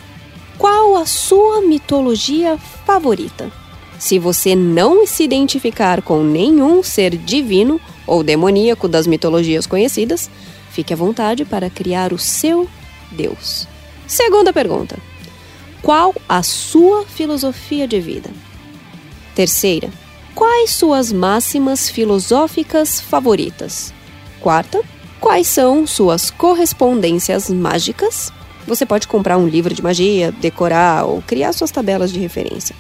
[0.59, 3.51] qual a sua mitologia favorita?
[3.99, 10.31] Se você não se identificar com nenhum ser divino ou demoníaco das mitologias conhecidas,
[10.71, 12.69] fique à vontade para criar o seu
[13.11, 13.67] Deus.
[14.07, 14.99] Segunda pergunta:
[15.81, 18.31] qual a sua filosofia de vida?
[19.35, 19.91] Terceira,
[20.35, 23.93] quais suas máximas filosóficas favoritas?
[24.45, 24.83] quarta,
[25.19, 28.31] quais são suas correspondências mágicas?
[28.67, 32.75] Você pode comprar um livro de magia, decorar ou criar suas tabelas de referência.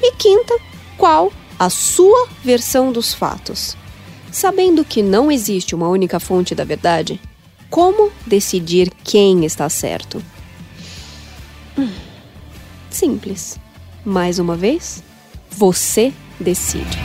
[0.00, 0.58] E quinta,
[0.96, 3.76] qual a sua versão dos fatos?
[4.30, 7.20] Sabendo que não existe uma única fonte da verdade,
[7.70, 10.22] como decidir quem está certo?
[11.78, 11.88] Hum,
[12.92, 13.58] Simples.
[14.04, 15.02] Mais uma vez,
[15.50, 16.98] você decide.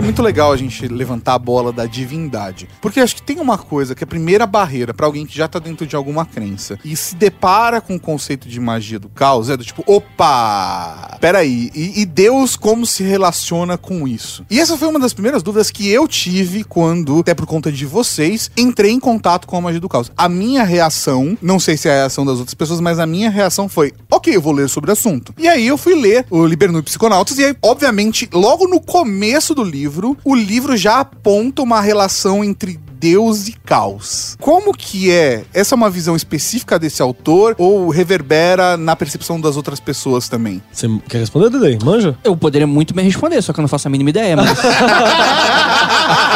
[0.00, 2.66] É muito legal a gente levantar a bola da divindade.
[2.80, 5.46] Porque acho que tem uma coisa que é a primeira barreira pra alguém que já
[5.46, 9.50] tá dentro de alguma crença e se depara com o conceito de magia do caos
[9.50, 11.18] é do tipo, opa!
[11.20, 14.42] Peraí, e, e Deus como se relaciona com isso?
[14.50, 17.84] E essa foi uma das primeiras dúvidas que eu tive quando, até por conta de
[17.84, 20.10] vocês, entrei em contato com a magia do caos.
[20.16, 23.28] A minha reação, não sei se é a reação das outras pessoas, mas a minha
[23.28, 25.34] reação foi, ok, eu vou ler sobre o assunto.
[25.36, 29.62] E aí eu fui ler o Libernui Psiconautas e aí, obviamente, logo no começo do
[29.62, 29.89] livro,
[30.24, 34.36] o livro já aponta uma relação entre Deus e caos.
[34.38, 35.44] Como que é?
[35.54, 40.62] Essa é uma visão específica desse autor ou reverbera na percepção das outras pessoas também?
[40.70, 41.78] Você quer responder, Dedei?
[41.82, 42.14] Manja?
[42.22, 44.50] Eu poderia muito bem responder, só que eu não faço a mínima ideia, mas.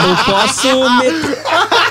[0.05, 1.45] eu posso meter.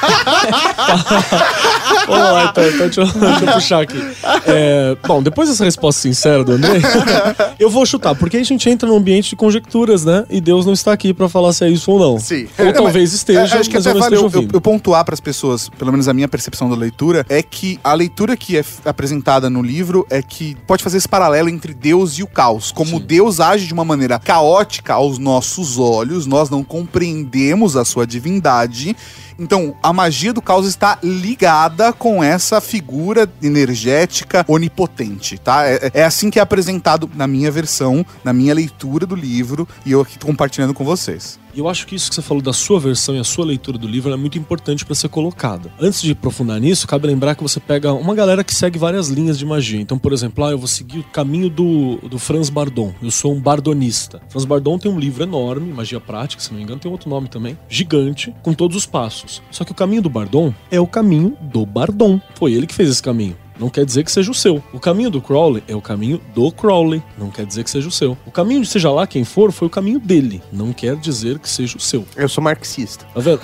[2.07, 4.01] Vamos lá, então, então deixa, eu, deixa eu puxar aqui.
[4.45, 6.79] É, bom, depois dessa resposta sincera do André,
[7.59, 10.25] eu vou chutar, porque a gente entra num ambiente de conjecturas, né?
[10.29, 12.19] E Deus não está aqui pra falar se é isso ou não.
[12.19, 12.47] Sim.
[12.57, 15.03] Ou É, talvez esteja, é, acho que mas até eu vale eu, eu, eu pontuar
[15.05, 18.57] para as pessoas, pelo menos a minha percepção da leitura, é que a leitura que
[18.57, 22.71] é apresentada no livro é que pode fazer esse paralelo entre Deus e o caos.
[22.71, 28.07] Como Deus age de uma maneira caótica aos nossos olhos, nós não compreendemos a sua
[28.07, 28.95] divindade.
[29.37, 35.65] Então, a magia do caos está ligada com essa figura energética onipotente, tá?
[35.65, 39.91] É, é assim que é apresentado na minha versão, na minha leitura do livro, e
[39.91, 41.39] eu aqui compartilhando com vocês.
[41.53, 43.77] E eu acho que isso que você falou da sua versão e a sua leitura
[43.77, 45.71] do livro é muito importante pra ser colocada.
[45.79, 49.37] Antes de aprofundar nisso, cabe lembrar que você pega uma galera que segue várias linhas
[49.37, 49.79] de magia.
[49.79, 52.93] Então, por exemplo, ah, eu vou seguir o caminho do, do Franz Bardon.
[53.01, 54.19] Eu sou um bardonista.
[54.29, 57.27] Franz Bardon tem um livro enorme, Magia Prática, se não me engano, tem outro nome
[57.27, 59.41] também, gigante, com todos os passos.
[59.51, 62.19] Só que o caminho do Bardon é o caminho do Bardon.
[62.35, 63.37] Foi ele que fez esse caminho.
[63.59, 64.63] Não quer dizer que seja o seu.
[64.73, 67.01] O caminho do Crowley é o caminho do Crowley.
[67.17, 68.17] Não quer dizer que seja o seu.
[68.25, 70.41] O caminho de seja lá quem for foi o caminho dele.
[70.51, 72.05] Não quer dizer que seja o seu.
[72.15, 73.05] Eu sou marxista.
[73.13, 73.41] Tá vendo?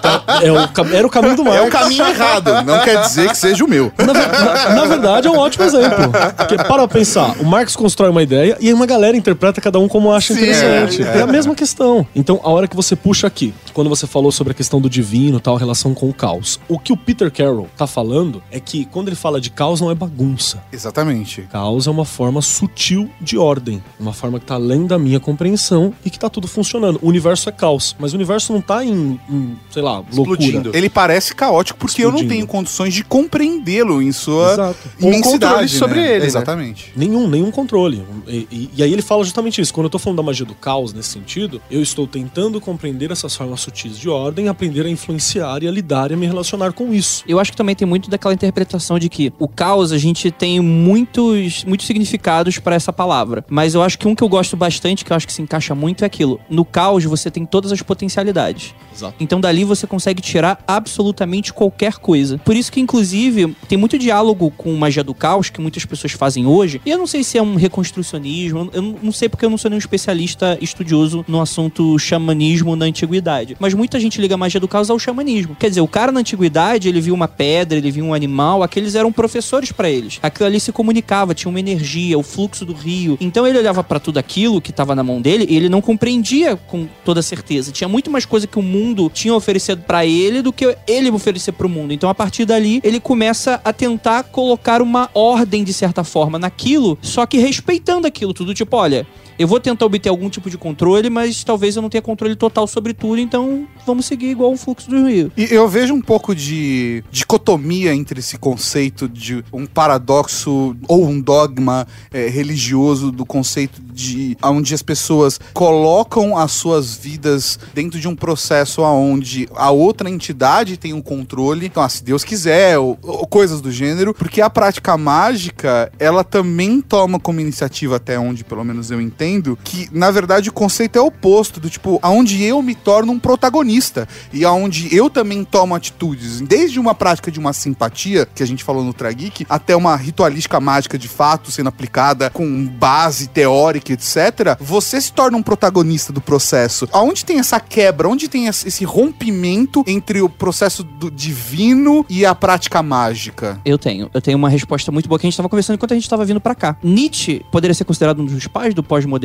[0.00, 1.58] Tá, é o era o caminho do Marx.
[1.60, 3.92] É o caminho errado, não quer dizer que seja o meu.
[3.98, 6.10] Na, na- na verdade, é um ótimo exemplo.
[6.36, 9.88] Porque, para pensar, o Marx constrói uma ideia e aí uma galera interpreta cada um
[9.88, 11.02] como acha Sim, interessante.
[11.02, 12.06] é, É, a mesma questão.
[12.14, 15.40] Então, a hora que você puxa aqui, quando você falou sobre a questão do divino
[15.40, 19.08] tal, relação com o caos, o que o Peter Carroll tá falando é que quando
[19.08, 20.62] ele fala de caos, não é bagunça.
[20.72, 21.42] Exatamente.
[21.50, 25.92] Caos é uma forma sutil de ordem, uma forma que tá além da minha compreensão
[26.04, 26.98] e que tá tudo funcionando.
[27.02, 30.40] O universo é caos, mas o universo não tá em, em, sei lá, loucura.
[30.42, 30.76] Explodindo.
[30.76, 32.34] Ele parece caótico porque eu não Explodindo.
[32.34, 34.88] tenho condições de compreendê-lo em sua Exato.
[35.00, 35.40] Um imensidade.
[35.40, 36.10] controle sobre né?
[36.10, 36.26] ele, né?
[36.26, 36.92] Exatamente.
[36.96, 38.02] Nenhum, nenhum controle.
[38.26, 39.72] E, e- e aí ele fala justamente isso.
[39.72, 43.34] Quando eu tô falando da magia do caos nesse sentido, eu estou tentando compreender essas
[43.34, 46.92] formas sutis de ordem, aprender a influenciar e a lidar e a me relacionar com
[46.92, 47.22] isso.
[47.26, 50.60] Eu acho que também tem muito daquela interpretação de que o caos, a gente tem
[50.60, 53.44] muitos, muitos significados pra essa palavra.
[53.48, 55.74] Mas eu acho que um que eu gosto bastante, que eu acho que se encaixa
[55.74, 56.40] muito, é aquilo.
[56.50, 58.74] No caos, você tem todas as potencialidades.
[58.94, 59.14] Exato.
[59.20, 62.38] Então dali você consegue tirar absolutamente qualquer coisa.
[62.38, 66.46] Por isso que, inclusive, tem muito diálogo com magia do caos que muitas pessoas fazem
[66.46, 66.80] hoje.
[66.84, 69.68] E eu não sei se é um reconstrucionismo, eu não- sei porque eu não sou
[69.70, 73.56] nenhum especialista estudioso no assunto xamanismo na antiguidade.
[73.58, 75.56] Mas muita gente liga a magia do caos ao xamanismo.
[75.58, 78.94] Quer dizer, o cara na antiguidade, ele viu uma pedra, ele viu um animal, aqueles
[78.94, 80.18] eram professores pra eles.
[80.22, 83.16] Aquilo ali se comunicava, tinha uma energia, o fluxo do rio.
[83.20, 86.56] Então ele olhava pra tudo aquilo que tava na mão dele e ele não compreendia
[86.56, 87.72] com toda certeza.
[87.72, 91.50] Tinha muito mais coisa que o mundo tinha oferecido pra ele do que ele oferecer
[91.52, 91.92] pro mundo.
[91.92, 96.96] Então a partir dali ele começa a tentar colocar uma ordem de certa forma naquilo,
[97.02, 99.06] só que respeitando aquilo tudo, tipo, olha,
[99.38, 102.66] eu vou tentar obter algum tipo de controle, mas talvez eu não tenha controle total
[102.66, 105.30] sobre tudo, então vamos seguir igual o fluxo do rio.
[105.36, 111.20] E eu vejo um pouco de dicotomia entre esse conceito de um paradoxo ou um
[111.20, 118.08] dogma eh, religioso do conceito de onde as pessoas colocam as suas vidas dentro de
[118.08, 122.98] um processo aonde a outra entidade tem um controle, então ah, se Deus quiser ou,
[123.02, 128.42] ou coisas do gênero, porque a prática mágica ela também toma como iniciativa até onde
[128.42, 129.27] pelo menos eu entendo
[129.62, 134.08] que, na verdade, o conceito é oposto, do tipo, aonde eu me torno um protagonista
[134.32, 138.64] e aonde eu também tomo atitudes, desde uma prática de uma simpatia, que a gente
[138.64, 144.56] falou no Trageek, até uma ritualística mágica de fato sendo aplicada com base teórica, etc.
[144.60, 146.88] Você se torna um protagonista do processo.
[146.92, 148.08] Aonde tem essa quebra?
[148.08, 153.60] Onde tem esse rompimento entre o processo do divino e a prática mágica?
[153.64, 154.10] Eu tenho.
[154.12, 156.24] Eu tenho uma resposta muito boa que a gente tava conversando enquanto a gente tava
[156.24, 156.76] vindo pra cá.
[156.82, 159.17] Nietzsche poderia ser considerado um dos pais do pós-modernismo?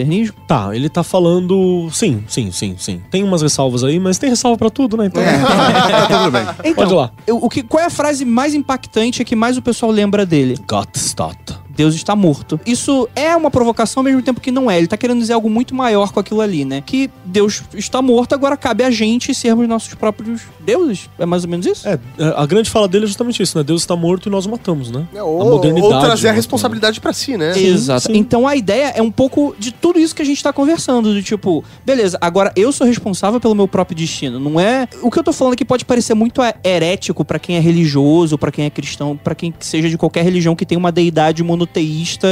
[0.48, 1.90] Tá, ele tá falando.
[1.92, 3.02] Sim, sim, sim, sim.
[3.12, 5.06] Tem umas ressalvas aí, mas tem ressalva pra tudo, né?
[5.08, 5.22] Então.
[5.24, 6.44] Tá tudo bem.
[6.64, 7.12] Então, Pode lá.
[7.28, 10.26] eu- o que, qual é a frase mais impactante é que mais o pessoal lembra
[10.26, 10.58] dele?
[10.68, 11.38] Gott stott.
[11.76, 12.60] Deus está morto.
[12.66, 14.78] Isso é uma provocação ao mesmo tempo que não é.
[14.78, 16.82] Ele tá querendo dizer algo muito maior com aquilo ali, né?
[16.86, 21.10] Que Deus está morto, agora cabe a gente sermos nossos próprios deuses.
[21.18, 21.88] É mais ou menos isso?
[21.88, 22.00] É,
[22.36, 23.64] a grande fala dele é justamente isso, né?
[23.64, 25.08] Deus está morto e nós o matamos, né?
[25.14, 25.94] É, a Ou, modernidade.
[25.94, 27.58] ou trazer a responsabilidade pra si, né?
[27.58, 28.08] Exato.
[28.08, 28.18] sim.
[28.18, 31.14] Então a ideia é um pouco de tudo isso que a gente tá conversando.
[31.14, 34.40] Do tipo, beleza, agora eu sou responsável pelo meu próprio destino.
[34.40, 34.88] Não é.
[35.02, 38.38] O que eu tô falando aqui pode parecer muito é, herético pra quem é religioso,
[38.38, 41.42] pra quem é cristão, pra quem que seja de qualquer religião que tem uma deidade
[41.44, 41.63] monoteísta.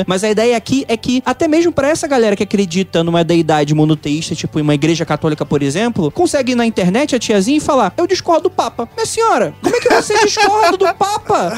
[0.08, 3.74] Mas a ideia aqui é que, até mesmo pra essa galera que acredita numa deidade
[3.74, 7.62] monoteísta, tipo em uma igreja católica, por exemplo, consegue ir na internet a tiazinha e
[7.62, 8.88] falar: Eu discordo do Papa.
[8.96, 11.54] Minha senhora, como é que você discorda do Papa?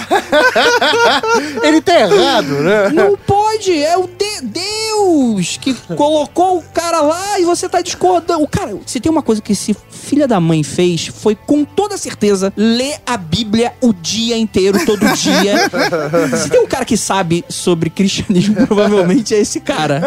[1.63, 2.89] Ele tá errado, né?
[2.89, 8.43] Não pode, é o de Deus que colocou o cara lá e você tá discordando.
[8.43, 11.97] O cara, se tem uma coisa que esse filha da mãe fez, foi com toda
[11.97, 15.69] certeza ler a Bíblia o dia inteiro, todo dia.
[16.37, 20.01] se tem um cara que sabe sobre cristianismo, provavelmente é esse cara.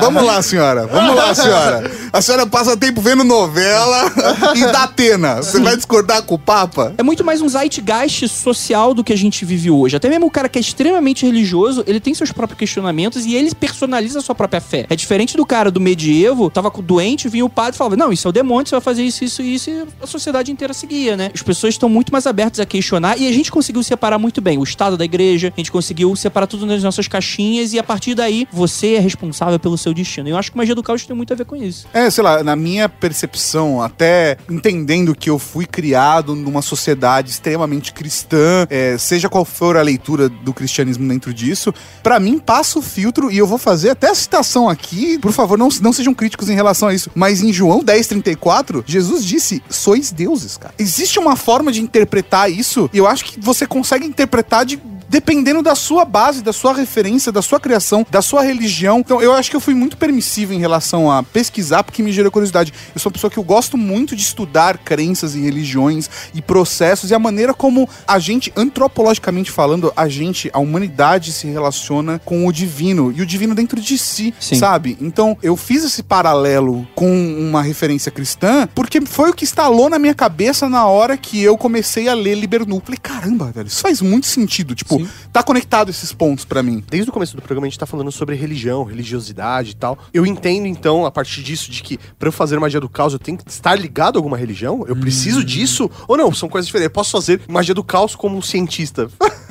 [0.00, 0.86] Vamos lá, senhora.
[0.86, 1.90] Vamos lá, senhora.
[2.12, 4.12] A senhora passa tempo vendo novela
[4.54, 5.36] e da Atena.
[5.36, 6.94] Você vai discordar com o Papa?
[6.96, 9.96] É muito mais um zeitgeist social do que a gente vive hoje.
[9.96, 13.54] Até mesmo o cara que é extremamente religioso, ele tem seus próprios questionamentos e ele
[13.54, 14.86] personaliza a sua própria fé.
[14.88, 18.12] É diferente do cara do medievo, tava com- doente, vinha o padre e falava: Não,
[18.12, 20.72] isso é o demônio, você vai fazer isso, isso e isso, e a sociedade inteira
[20.74, 21.30] seguia, né?
[21.34, 24.58] As pessoas estão muito mais abertas a questionar e a gente conseguiu separar muito bem
[24.58, 28.14] o estado da igreja, a gente conseguiu separar tudo nas nossas caixinhas e a partir
[28.14, 30.28] daí você é responsável pelo seu destino.
[30.28, 31.86] Eu acho que magia do caos tem muito a ver com isso.
[31.92, 37.92] É, sei lá, na minha percepção, até entendendo que eu fui criado numa sociedade extremamente
[37.92, 42.82] cristã, é, seja qual for a leitura do cristianismo dentro disso, pra mim passa o
[42.82, 46.48] filtro, e eu vou fazer até a citação aqui, por favor, não, não sejam críticos
[46.48, 50.74] em relação a isso, mas em João 10,34, Jesus disse: sois deuses, cara.
[50.78, 54.80] Existe uma forma de interpretar isso, e eu acho que você consegue interpretar de
[55.14, 58.98] dependendo da sua base, da sua referência, da sua criação, da sua religião.
[58.98, 62.32] Então, eu acho que eu fui muito permissivo em relação a pesquisar, porque me gerou
[62.32, 62.74] curiosidade.
[62.92, 67.12] Eu sou uma pessoa que eu gosto muito de estudar crenças e religiões e processos
[67.12, 72.44] e a maneira como a gente, antropologicamente falando, a gente, a humanidade se relaciona com
[72.44, 74.56] o divino e o divino dentro de si, Sim.
[74.56, 74.98] sabe?
[75.00, 79.96] Então, eu fiz esse paralelo com uma referência cristã porque foi o que instalou na
[79.96, 82.82] minha cabeça na hora que eu comecei a ler Libernu.
[82.84, 84.74] Falei, caramba, velho, isso faz muito sentido.
[84.74, 86.82] Tipo, tá conectado esses pontos pra mim.
[86.88, 89.98] Desde o começo do programa a gente tá falando sobre religião, religiosidade e tal.
[90.12, 93.18] Eu entendo então, a partir disso, de que pra eu fazer magia do caos eu
[93.18, 94.84] tenho que estar ligado a alguma religião?
[94.86, 95.90] Eu preciso disso?
[96.08, 96.32] Ou não?
[96.32, 96.90] São coisas diferentes.
[96.90, 99.08] Eu posso fazer magia do caos como um cientista.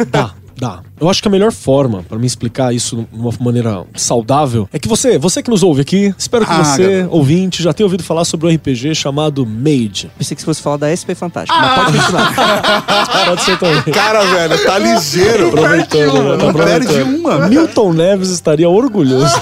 [0.10, 0.80] Dá, dá.
[1.00, 4.80] Eu acho que a melhor forma pra me explicar isso de uma maneira saudável é
[4.80, 7.16] que você, você que nos ouve aqui, espero que Ah, você, garoto.
[7.16, 10.10] ouvinte, já tenha ouvido falar sobre um RPG chamado Mage.
[10.18, 12.34] Pensei que você fosse falar da SP Fantástico, mas pode continuar.
[13.26, 13.82] Pode ser também.
[13.94, 15.48] Cara, velho, tá ligeiro.
[15.48, 16.38] Aproveitando, né?
[16.38, 17.16] Tá aproveitando.
[17.18, 17.48] uma.
[17.48, 19.34] Milton Neves estaria orgulhoso.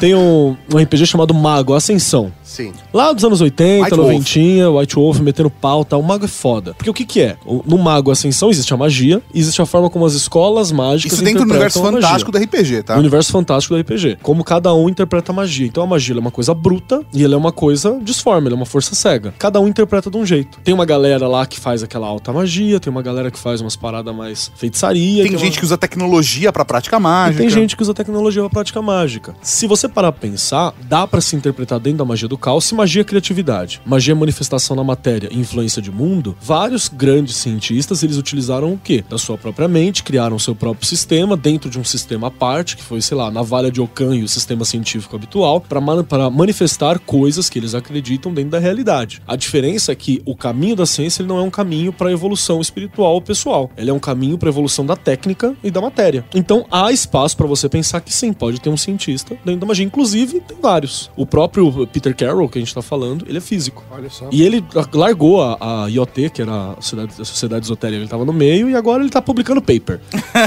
[0.00, 2.32] Tem um, um RPG chamado Mago, Ascensão.
[2.42, 2.72] Sim.
[2.92, 4.12] Lá dos anos 80, White Wolf.
[4.36, 5.96] 90, White Wolf metendo pau, tá?
[5.96, 6.74] O mago é foda.
[6.74, 7.36] Porque o que que é?
[7.66, 11.24] No mago Ascensão existe a magia, e existe a forma como as escolas mágicas Isso
[11.24, 12.00] dentro do universo magia.
[12.00, 12.94] fantástico do RPG, tá?
[12.94, 14.18] No universo fantástico do RPG.
[14.22, 15.66] Como cada um interpreta a magia.
[15.66, 18.58] Então a magia é uma coisa bruta e ela é uma coisa disforme, ela é
[18.58, 19.34] uma força cega.
[19.38, 20.58] Cada um interpreta de um jeito.
[20.64, 23.76] Tem uma galera lá que faz aquela alta magia, tem uma galera que faz umas
[23.76, 25.22] paradas mais feitiçaria.
[25.22, 27.40] Tem uma- gente que usa tecnologia pra prática e mágica.
[27.42, 29.34] tem gente que usa tecnologia pra prática mágica.
[29.42, 32.74] Se você parar pra pensar, dá pra se interpretar dentro da magia do caos se
[32.74, 33.80] magia é criatividade.
[33.84, 36.36] Magia é manifestação na matéria e influência de mundo.
[36.40, 39.04] Vários grandes cientistas, eles utilizaram o quê?
[39.08, 42.82] Da sua própria mente, criaram seu próprio sistema dentro de um sistema à parte, que
[42.82, 46.28] foi, sei lá, a navalha de Ockham e o sistema científico habitual, pra man- para
[46.30, 49.20] manifestar coisas que eles acreditam dentro da realidade.
[49.26, 52.60] A diferença é que o caminho da ciência ele não é um caminho pra evolução
[52.60, 53.70] espiritual ou pessoal.
[53.76, 56.24] Ele é um caminho pra evolução da técnica e da matéria.
[56.34, 59.84] Então há espaço pra você pensar que sim, pode ter um cientista dentro da magia.
[59.84, 61.10] Inclusive, tem vários.
[61.16, 63.82] O próprio Peter Carroll, que a gente tá falando, ele é físico.
[63.90, 64.28] Olha só.
[64.30, 64.62] E ele
[64.92, 68.68] largou a, a IoT, que era a sociedade, a sociedade esotérica, ele tava no meio,
[68.68, 69.83] e agora ele tá publicando paper.
[69.84, 70.00] Paper.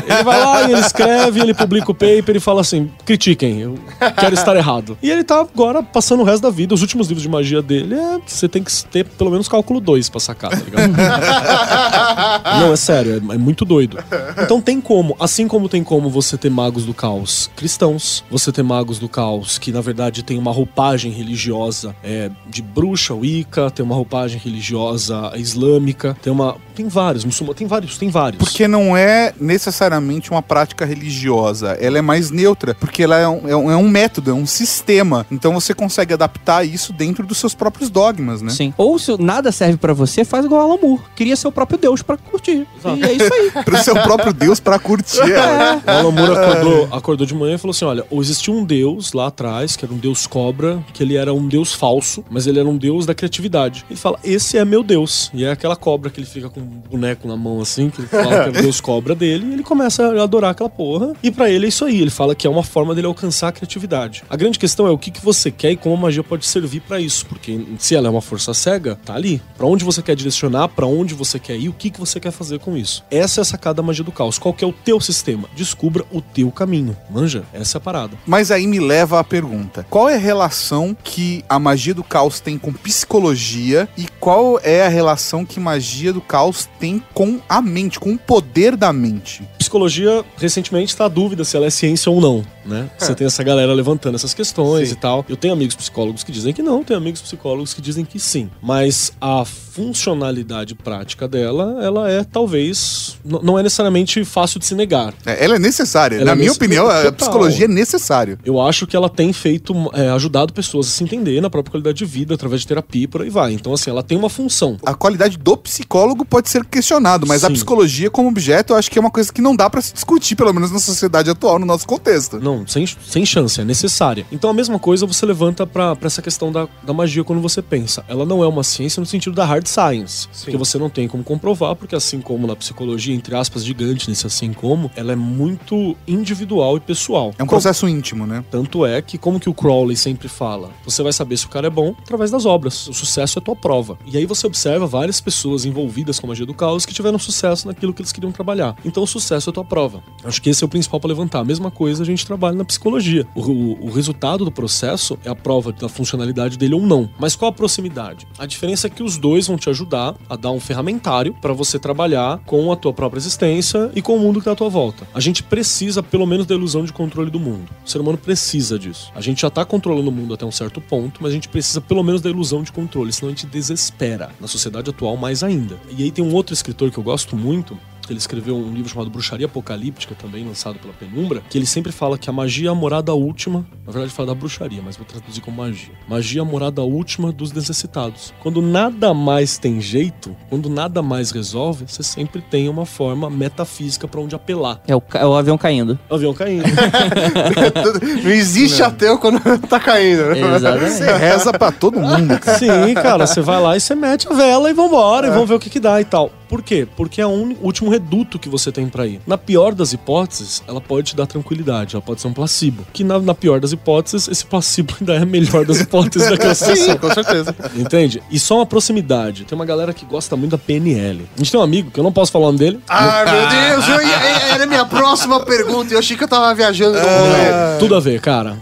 [0.03, 3.79] Ele vai lá e ele escreve, ele publica o paper e fala assim: critiquem, eu
[4.19, 4.97] quero estar errado.
[5.01, 6.73] E ele tá agora passando o resto da vida.
[6.73, 8.17] Os últimos livros de magia dele é.
[8.25, 10.93] Você tem que ter pelo menos cálculo 2 pra sacar, tá ligado?
[12.59, 13.97] Não, é sério, é, é muito doido.
[14.43, 18.63] Então tem como, assim como tem como você ter magos do caos cristãos, você ter
[18.63, 23.85] magos do caos que na verdade tem uma roupagem religiosa é, de bruxa, wicca, tem
[23.85, 26.55] uma roupagem religiosa islâmica, tem uma.
[26.77, 28.37] Tem vários, muçulmanos, tem vários, tem vários.
[28.37, 33.49] Porque não é necessariamente uma prática religiosa, ela é mais neutra, porque ela é um,
[33.49, 35.25] é um- é um método, é um sistema.
[35.31, 38.51] Então você consegue adaptar isso dentro dos seus próprios dogmas, né?
[38.51, 38.73] Sim.
[38.77, 41.01] Ou se nada serve pra você, faz igual Alan Moore.
[41.15, 42.67] Cria seu próprio Deus pra curtir.
[42.97, 43.51] E é isso aí.
[43.65, 45.19] Pro seu próprio Deus pra curtir.
[45.19, 49.27] O Alan Moore acordou, acordou de manhã e falou assim: olha, existia um deus lá
[49.27, 52.69] atrás, que era um deus cobra, que ele era um deus falso, mas ele era
[52.69, 53.83] um deus da criatividade.
[53.89, 55.31] Ele fala: esse é meu deus.
[55.33, 58.43] E é aquela cobra que ele fica com boneco na mão assim, que ele fala
[58.51, 61.13] que é deus cobra dele, e ele começa a adorar aquela porra.
[61.21, 62.01] E pra ele é isso aí.
[62.01, 64.23] Ele fala que é uma forma dele alcançar a criatividade.
[64.29, 66.81] A grande questão é o que, que você quer e como a magia pode servir
[66.81, 67.25] pra isso.
[67.25, 69.41] Porque se ela é uma força cega, tá ali.
[69.57, 72.31] Pra onde você quer direcionar, pra onde você quer ir, o que, que você quer
[72.31, 73.03] fazer com isso.
[73.09, 74.37] Essa é a sacada da magia do caos.
[74.37, 75.47] Qual que é o teu sistema?
[75.55, 76.95] Descubra o teu caminho.
[77.09, 77.43] Manja?
[77.53, 78.17] Essa é a parada.
[78.25, 82.39] Mas aí me leva à pergunta: qual é a relação que a magia do caos
[82.39, 87.61] tem com psicologia e qual é a relação que magia do caos tem com a
[87.61, 89.47] mente, com o poder da mente?
[89.67, 92.89] Psicologia, recentemente, está a dúvida se ela é ciência ou não, né?
[92.97, 94.95] Você tem essa galera levantando essas questões Sim.
[94.95, 95.25] e tal.
[95.27, 98.49] Eu tenho amigos psicólogos que dizem que não, tenho amigos psicólogos que dizem que sim.
[98.61, 103.17] Mas a funcionalidade prática dela, ela é talvez.
[103.25, 105.13] Não é necessariamente fácil de se negar.
[105.25, 106.15] É, ela é necessária.
[106.15, 107.11] Ela Na é minha opinião, a total.
[107.11, 108.39] psicologia é necessária.
[108.45, 111.97] Eu acho que ela tem feito, é, ajudado pessoas a se entender na própria qualidade
[111.97, 113.51] de vida, através de terapia e por aí vai.
[113.51, 114.77] Então, assim, ela tem uma função.
[114.85, 117.53] A qualidade do psicólogo pode ser questionado, mas a Sim.
[117.53, 120.35] psicologia como objeto, eu acho que é uma coisa que não dá pra se discutir,
[120.35, 122.39] pelo menos na sociedade atual, no nosso contexto.
[122.39, 124.25] Não, sem, sem chance, é necessária.
[124.31, 127.61] Então a mesma coisa você levanta pra, pra essa questão da, da magia quando você
[127.61, 128.05] pensa.
[128.07, 130.27] Ela não é uma ciência no sentido da hard science.
[130.45, 134.27] Que você não tem como comprovar, porque assim como na psicologia, entre aspas, gigante nesse
[134.27, 137.33] assim como, ela é muito individual e pessoal.
[137.37, 138.45] É um processo íntimo, né?
[138.51, 141.67] Tanto é que, como que o Crowley sempre fala, você vai saber se o cara
[141.67, 142.87] é bom através das obras.
[142.87, 143.97] O sucesso é tua prova.
[144.05, 147.67] E aí você observa várias pessoas envolvidas com a magia do caos que tiveram sucesso
[147.67, 148.75] naquilo que eles queriam trabalhar.
[148.85, 150.01] Então o sucesso é tua prova.
[150.23, 151.39] Acho que esse é o principal para levantar.
[151.39, 153.25] A mesma coisa a gente trabalha na psicologia.
[153.35, 157.09] O, o- o resultado do processo é a prova da funcionalidade dele ou não.
[157.19, 158.27] Mas qual a proximidade?
[158.37, 161.77] A diferença é que os dois vão te ajudar a dar um ferramentário para você
[161.79, 165.07] trabalhar com a tua própria existência e com o mundo que tá à tua volta.
[165.13, 167.69] A gente precisa, pelo menos, da ilusão de controle do mundo.
[167.85, 169.11] O ser humano precisa disso.
[169.15, 171.81] A gente já tá controlando o mundo até um certo ponto, mas a gente precisa,
[171.81, 174.29] pelo menos, da ilusão de controle, senão a gente desespera.
[174.39, 175.77] Na sociedade atual, mais ainda.
[175.97, 177.77] E aí tem um outro escritor que eu gosto muito,
[178.13, 182.17] ele escreveu um livro chamado Bruxaria Apocalíptica, também lançado pela Penumbra, que ele sempre fala
[182.17, 183.65] que a magia é a morada última.
[183.85, 185.93] Na verdade, fala da bruxaria, mas vou traduzir como magia.
[186.07, 188.33] Magia é a morada última dos necessitados.
[188.41, 194.07] Quando nada mais tem jeito, quando nada mais resolve, você sempre tem uma forma metafísica
[194.07, 194.81] pra onde apelar.
[194.87, 195.97] É o, ca- é o avião caindo.
[196.09, 196.63] O avião caindo.
[198.23, 200.25] Não existe ateu quando tá caindo.
[200.25, 200.55] né?
[200.55, 200.91] Exatamente.
[200.91, 202.57] Você reza pra todo mundo, cara.
[202.59, 205.55] Sim, cara, você vai lá e você mete a vela e vambora, e vamos ver
[205.55, 206.31] o que que dá e tal.
[206.47, 206.87] Por quê?
[206.95, 207.29] Porque é o
[207.61, 209.19] último reduto que você tem pra ir.
[209.27, 212.85] Na pior das hipóteses, ela pode te dar tranquilidade, ela pode ser um placebo.
[212.93, 216.53] Que na, na pior das hipóteses, esse placebo ainda é a melhor das hipóteses daquela
[216.55, 216.85] situação.
[216.93, 217.55] Sim, com certeza.
[217.75, 218.21] Entende?
[218.31, 219.43] E só uma proximidade.
[219.45, 221.27] Tem uma galera que gosta muito da PNL.
[221.35, 222.79] A gente tem um amigo, que eu não posso falar o nome dele.
[222.87, 225.93] Ah, meu Deus, eu ia- era a minha próxima pergunta.
[225.93, 226.93] Eu achei que eu tava viajando.
[226.97, 227.05] no.
[227.05, 228.57] É, tudo a ver, cara.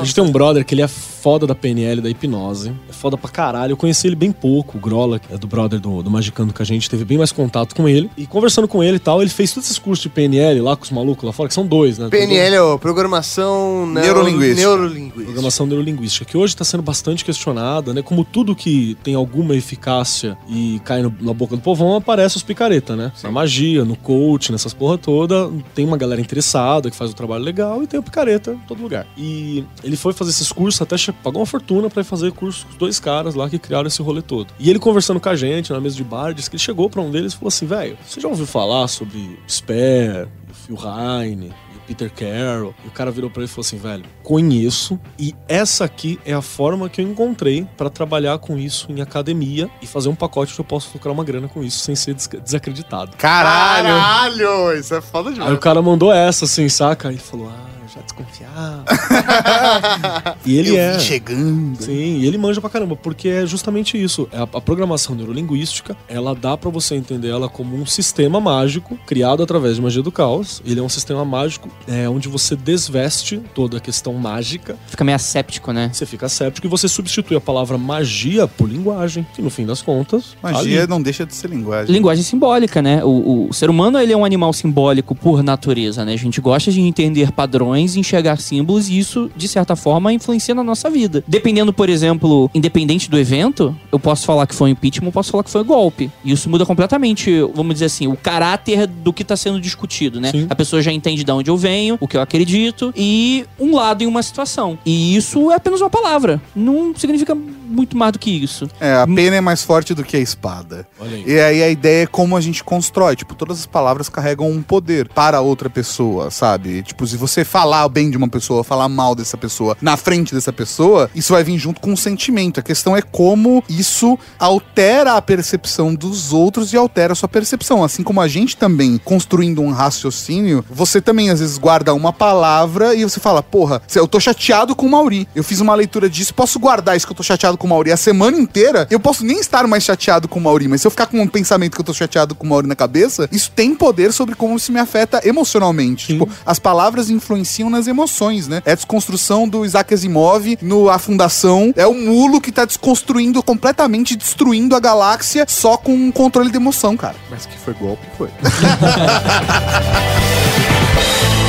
[0.00, 0.88] A gente tem um brother que ele é
[1.26, 2.72] foda da PNL, da hipnose.
[2.88, 3.72] É foda pra caralho.
[3.72, 6.62] Eu conheci ele bem pouco, o Grola, que é do brother do, do Magicando com
[6.62, 8.08] a gente, teve bem mais contato com ele.
[8.16, 10.84] E conversando com ele e tal, ele fez todos esses cursos de PNL lá com
[10.84, 12.08] os malucos lá fora, que são dois, né?
[12.10, 14.60] PNL é ó, Programação Neuro- Neurolinguística.
[14.60, 15.24] Neurolinguística.
[15.24, 18.02] Programação neurolinguística, que hoje está sendo bastante questionada, né?
[18.02, 22.44] Como tudo que tem alguma eficácia e cai no- na boca do povão, aparece os
[22.44, 23.10] picareta, né?
[23.24, 25.50] Na magia, no coach, nessas porra toda.
[25.74, 28.80] Tem uma galera interessada que faz o trabalho legal e tem o picareta em todo
[28.80, 29.08] lugar.
[29.18, 32.72] E ele foi fazer esses cursos, até che- pagou uma fortuna para fazer curso com
[32.72, 34.52] os dois caras lá que criaram esse rolê todo.
[34.58, 37.00] E ele conversando com a gente na mesa de bar, disse que ele chegou para
[37.02, 41.52] um deles e falou assim: velho, você já ouviu falar sobre Sper, Phil Heine?
[41.86, 42.74] Peter Carroll.
[42.84, 46.32] E o cara virou pra ele e falou assim, velho, conheço e essa aqui é
[46.34, 50.52] a forma que eu encontrei pra trabalhar com isso em academia e fazer um pacote
[50.52, 53.16] que eu posso lucrar uma grana com isso sem ser des- desacreditado.
[53.16, 53.86] Caralho!
[53.86, 55.54] Caralho, isso é foda Aí demais.
[55.54, 57.06] o cara mandou essa assim, saca?
[57.08, 57.65] Aí ele falou, ah,
[57.96, 58.84] Já desconfiava.
[60.44, 60.98] E ele Eu é.
[60.98, 61.82] chegando.
[61.82, 64.28] Sim, e ele manja pra caramba, porque é justamente isso.
[64.32, 68.96] É A, a programação neurolinguística, ela dá pra você entender ela como um sistema mágico
[69.06, 70.62] criado através de magia do caos.
[70.64, 75.16] Ele é um sistema mágico é, onde você desveste toda a questão mágica, Fica meio
[75.16, 75.90] asséptico, né?
[75.92, 79.80] você fica séptico e você substitui a palavra magia por linguagem, que no fim das
[79.82, 80.36] contas.
[80.42, 80.90] Magia ali.
[80.90, 81.92] não deixa de ser linguagem.
[81.92, 83.02] Linguagem simbólica, né?
[83.04, 86.12] O, o ser humano ele é um animal simbólico por natureza, né?
[86.12, 90.64] A gente gosta de entender padrões, enxergar símbolos e isso, de certa forma, influencia na
[90.64, 91.22] nossa vida.
[91.28, 95.30] Dependendo, por exemplo, independente do evento, eu posso falar que foi um impeachment, eu posso
[95.30, 96.10] falar que foi um golpe.
[96.24, 100.30] E isso muda completamente, vamos dizer assim, o caráter do que está sendo discutido, né?
[100.30, 100.46] Sim.
[100.48, 104.02] A pessoa já entende de onde eu venho, o que eu acredito e um lado
[104.02, 104.78] em uma situação.
[104.84, 106.40] E isso é apenas uma palavra.
[106.54, 107.36] Não significa
[107.66, 108.68] muito mais do que isso.
[108.80, 110.86] É, a pena é mais forte do que a espada.
[110.98, 111.24] Olha aí.
[111.26, 113.16] E aí a ideia é como a gente constrói.
[113.16, 116.82] Tipo, todas as palavras carregam um poder para outra pessoa, sabe?
[116.82, 120.52] Tipo, se você falar bem de uma pessoa, falar mal dessa pessoa na frente dessa
[120.52, 122.60] pessoa, isso vai vir junto com um sentimento.
[122.60, 127.82] A questão é como isso altera a percepção dos outros e altera a sua percepção.
[127.82, 132.94] Assim como a gente também, construindo um raciocínio, você também às vezes guarda uma palavra
[132.94, 135.28] e você fala, porra, eu tô chateado com o Mauri.
[135.34, 137.92] Eu fiz uma leitura disso, posso guardar isso que eu tô chateado com o Mauri
[137.92, 138.86] a semana inteira?
[138.90, 141.26] Eu posso nem estar mais chateado com o Mauri, mas se eu ficar com um
[141.26, 144.56] pensamento que eu tô chateado com o Mauri na cabeça, isso tem poder sobre como
[144.56, 146.08] isso me afeta emocionalmente.
[146.08, 148.62] Tipo, as palavras influenciam nas emoções, né?
[148.64, 151.72] É a desconstrução do Isaac Asimov no A Fundação.
[151.76, 156.56] É o mulo que tá desconstruindo completamente, destruindo a galáxia só com um controle de
[156.56, 157.16] emoção, cara.
[157.30, 158.28] Mas que foi golpe, foi.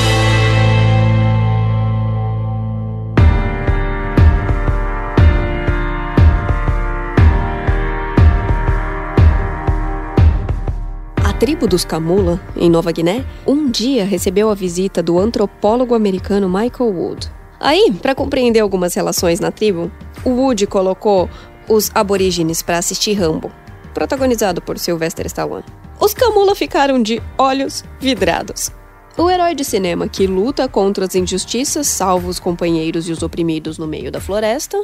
[11.39, 16.91] tribo dos Camula, em Nova Guiné, um dia recebeu a visita do antropólogo americano Michael
[16.91, 17.31] Wood.
[17.59, 19.91] Aí, para compreender algumas relações na tribo,
[20.25, 21.29] o Wood colocou
[21.69, 23.51] os aborígenes para assistir Rambo,
[23.93, 25.63] protagonizado por Sylvester Stallone.
[25.99, 28.71] Os Camula ficaram de olhos vidrados.
[29.15, 33.77] O herói de cinema que luta contra as injustiças, salva os companheiros e os oprimidos
[33.77, 34.83] no meio da floresta,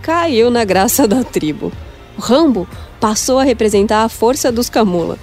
[0.00, 1.70] caiu na graça da tribo.
[2.18, 2.66] Rambo
[2.98, 5.18] passou a representar a força dos Camula.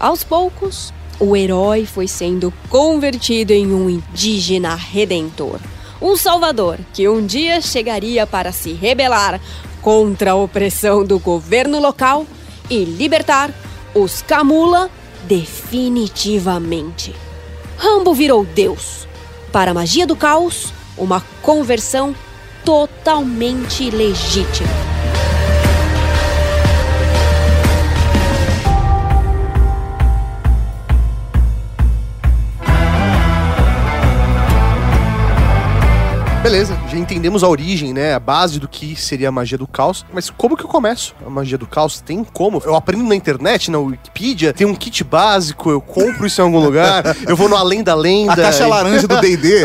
[0.00, 5.58] Aos poucos, o herói foi sendo convertido em um indígena redentor.
[6.00, 9.40] Um salvador que um dia chegaria para se rebelar
[9.82, 12.24] contra a opressão do governo local
[12.70, 13.50] e libertar
[13.92, 14.88] os Camula
[15.24, 17.12] definitivamente.
[17.76, 19.08] Rambo virou Deus.
[19.50, 22.14] Para a magia do caos, uma conversão
[22.64, 24.97] totalmente legítima.
[36.48, 38.14] Beleza, já entendemos a origem, né?
[38.14, 40.06] A base do que seria a magia do caos.
[40.14, 42.00] Mas como que eu começo a magia do caos?
[42.00, 42.62] Tem como?
[42.64, 46.58] Eu aprendo na internet, na Wikipedia, tem um kit básico, eu compro isso em algum
[46.58, 48.32] lugar, eu vou no Além da Lenda.
[48.32, 49.62] A caixa e- laranja do D&D.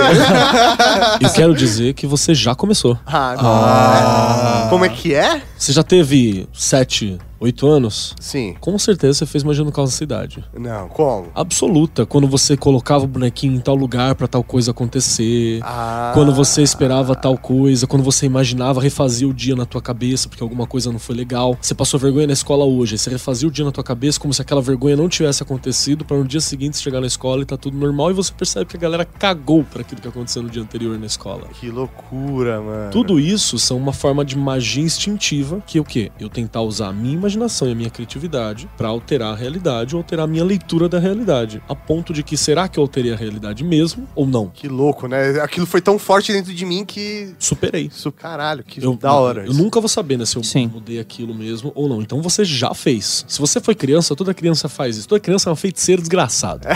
[1.22, 3.00] E quero dizer que você já começou.
[3.08, 5.42] Ah, Como é que é?
[5.64, 8.14] Você já teve sete, oito anos?
[8.20, 8.54] Sim.
[8.60, 10.44] Com certeza você fez magia no caos da cidade.
[10.58, 11.28] Não, como?
[11.34, 12.06] Absoluta.
[12.06, 15.62] Quando você colocava o bonequinho em tal lugar pra tal coisa acontecer.
[15.64, 16.12] Ah.
[16.14, 20.44] Quando você esperava tal coisa, quando você imaginava, refazia o dia na tua cabeça porque
[20.44, 21.58] alguma coisa não foi legal.
[21.62, 24.42] Você passou vergonha na escola hoje, você refazia o dia na tua cabeça como se
[24.42, 27.78] aquela vergonha não tivesse acontecido pra no dia seguinte chegar na escola e tá tudo
[27.78, 31.00] normal e você percebe que a galera cagou pra aquilo que aconteceu no dia anterior
[31.00, 31.48] na escola.
[31.60, 32.92] Que loucura, mano.
[32.92, 36.12] Tudo isso são uma forma de magia instintiva, que é o quê?
[36.20, 40.00] Eu tentar usar a minha imaginação e a minha criatividade pra alterar a realidade ou
[40.00, 41.62] alterar a minha leitura da realidade.
[41.68, 44.50] A ponto de que será que eu alterei a realidade mesmo ou não?
[44.50, 45.42] Que louco, né?
[45.42, 47.34] Aquilo foi tão forte dentro de mim que.
[47.40, 47.88] Superei.
[47.88, 49.42] Isso, caralho, que Eu, da hora.
[49.46, 49.62] Eu isso.
[49.62, 50.68] nunca vou saber, né, se eu Sim.
[50.74, 52.02] mudei aquilo mesmo ou não.
[52.02, 53.26] Então você já fez.
[53.28, 55.08] Se você foi criança, toda criança faz isso.
[55.08, 56.70] Toda criança é uma feiticeira desgraçada.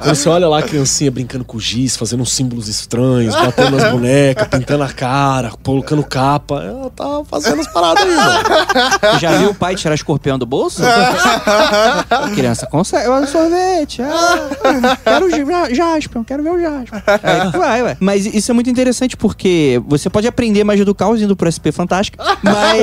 [0.00, 3.90] Quando você olha lá a criancinha brincando com giz, fazendo uns símbolos estranhos, batendo nas
[3.90, 8.42] bonecas, pintando a cara, colocando capa, ela tá fazendo as paradas aí, mano.
[9.20, 10.82] Já viu o pai tirar escorpião do bolso?
[10.84, 13.08] A criança consegue.
[13.08, 14.02] Olha o sorvete.
[14.02, 17.00] Ah, quero o ja- Jaspion, quero ver o Jaspion.
[17.22, 17.96] Aí vai, ué.
[18.00, 21.70] Mas isso é muito interessante porque você pode aprender magia do caos indo pro SP
[21.72, 22.82] Fantástica, mas.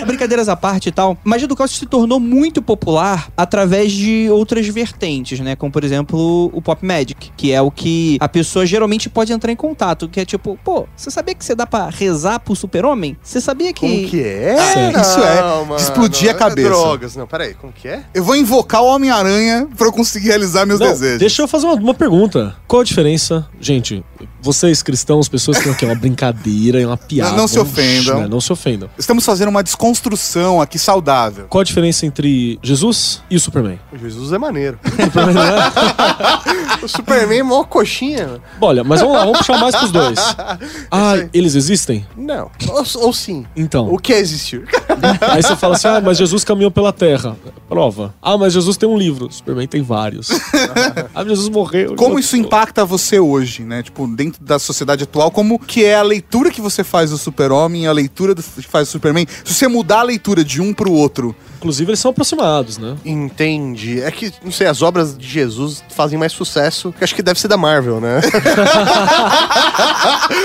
[0.06, 1.16] Brincadeiras à parte e tal.
[1.24, 5.56] Magia do caos se tornou muito popular através de outras vertentes, né?
[5.56, 9.50] Como, por exemplo, o Pop Magic, que é o que a pessoa geralmente pode entrar
[9.52, 13.16] em contato, que é tipo, pô, você sabia que você dá pra rezar pro super-homem?
[13.22, 13.80] Você sabia que...
[13.80, 14.56] Como que é?
[14.72, 15.00] Sério?
[15.00, 16.68] Isso é de explodir a cabeça.
[16.68, 17.16] drogas.
[17.16, 18.02] Não, peraí, como que é?
[18.14, 21.18] Eu vou invocar o Homem-Aranha pra eu conseguir realizar meus Não, desejos.
[21.18, 22.56] deixa eu fazer uma, uma pergunta.
[22.66, 23.46] Qual a diferença?
[23.60, 24.04] Gente,
[24.40, 27.30] vocês cristãos, pessoas que não querem uma brincadeira, é uma piada.
[27.32, 28.20] Não- não se ofendam.
[28.20, 28.28] né?
[28.28, 28.88] Não se ofendam.
[28.98, 31.46] Estamos fazendo uma desconstrução aqui saudável.
[31.48, 33.78] Qual a diferença entre Jesus e o Superman?
[33.92, 34.78] O Jesus é maneiro.
[35.04, 35.56] Superman não é?
[36.86, 38.40] o Superman é mó coxinha.
[38.60, 40.18] Olha, mas vamos lá, vamos puxar mais pros dois.
[40.90, 42.06] Ah, eles existem?
[42.16, 42.50] Não.
[42.68, 43.44] Ou, ou sim.
[43.56, 43.92] Então.
[43.92, 44.66] O que é existir?
[45.30, 47.36] Aí você fala assim: ah, mas Jesus caminhou pela terra.
[47.68, 48.14] Prova.
[48.22, 49.30] Ah, mas Jesus tem um livro.
[49.30, 50.30] Superman tem vários.
[51.12, 51.96] ah, mas Jesus morreu.
[51.96, 53.82] Como isso impacta você hoje, né?
[53.82, 57.86] Tipo, dentro da sociedade atual, como que é a leitura que você faz do super-homem
[57.86, 59.26] a leitura que faz do Superman?
[59.44, 62.96] Se você mudar a leitura de um pro outro, Inclusive, eles são aproximados, né?
[63.04, 64.00] Entendi.
[64.00, 67.40] É que, não sei, as obras de Jesus fazem mais sucesso, que acho que deve
[67.40, 68.20] ser da Marvel, né?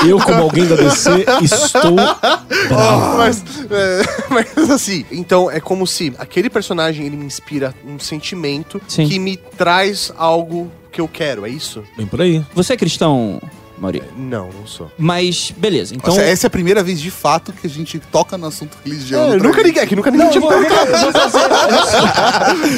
[0.07, 1.95] Eu, como alguém da DC, estou
[2.69, 3.17] bravo.
[3.17, 8.81] mas, é, mas assim, então é como se aquele personagem ele me inspira um sentimento
[8.87, 9.07] Sim.
[9.07, 11.83] que me traz algo que eu quero, é isso?
[11.95, 12.43] Bem por aí.
[12.53, 13.41] Você é cristão,
[13.81, 14.03] Mauri?
[14.15, 14.91] Não, não sou.
[14.95, 15.95] Mas, beleza.
[15.95, 16.13] Então...
[16.13, 19.33] Nossa, essa é a primeira vez de fato que a gente toca no assunto religião.
[19.33, 20.43] É, nunca ninguém aqui, nunca ninguém tinha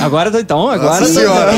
[0.01, 1.01] Agora, então, agora...
[1.01, 1.51] Nossa senhora.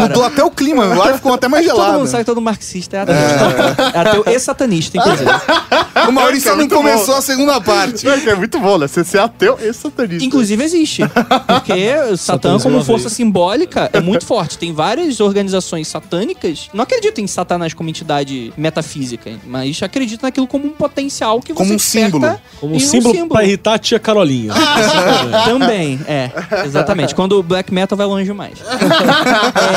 [0.00, 1.98] Mudou até o clima, o ar ficou até mais Todo gelado.
[1.98, 3.14] mundo sabe todo marxista é ateu.
[3.14, 5.30] É ateu e satanista, inclusive.
[6.08, 7.18] O Maurício É não começou bom.
[7.18, 8.08] a segunda parte.
[8.08, 8.88] É, é muito bom, né?
[8.88, 10.24] Você ser ateu e satanista.
[10.24, 11.02] Inclusive existe.
[11.46, 14.56] Porque o Satã, como força simbólica, é muito forte.
[14.56, 16.70] Tem várias organizações satânicas.
[16.72, 18.21] Não acreditam em Satanás como entidade
[18.56, 22.38] metafísica, mas acreditam naquilo como um potencial que Como você um símbolo.
[22.60, 24.52] Como em um símbolo, pra irritar a tia Carolinha.
[25.46, 26.30] Também, é.
[26.64, 27.14] Exatamente.
[27.14, 28.58] Quando o black metal vai longe demais.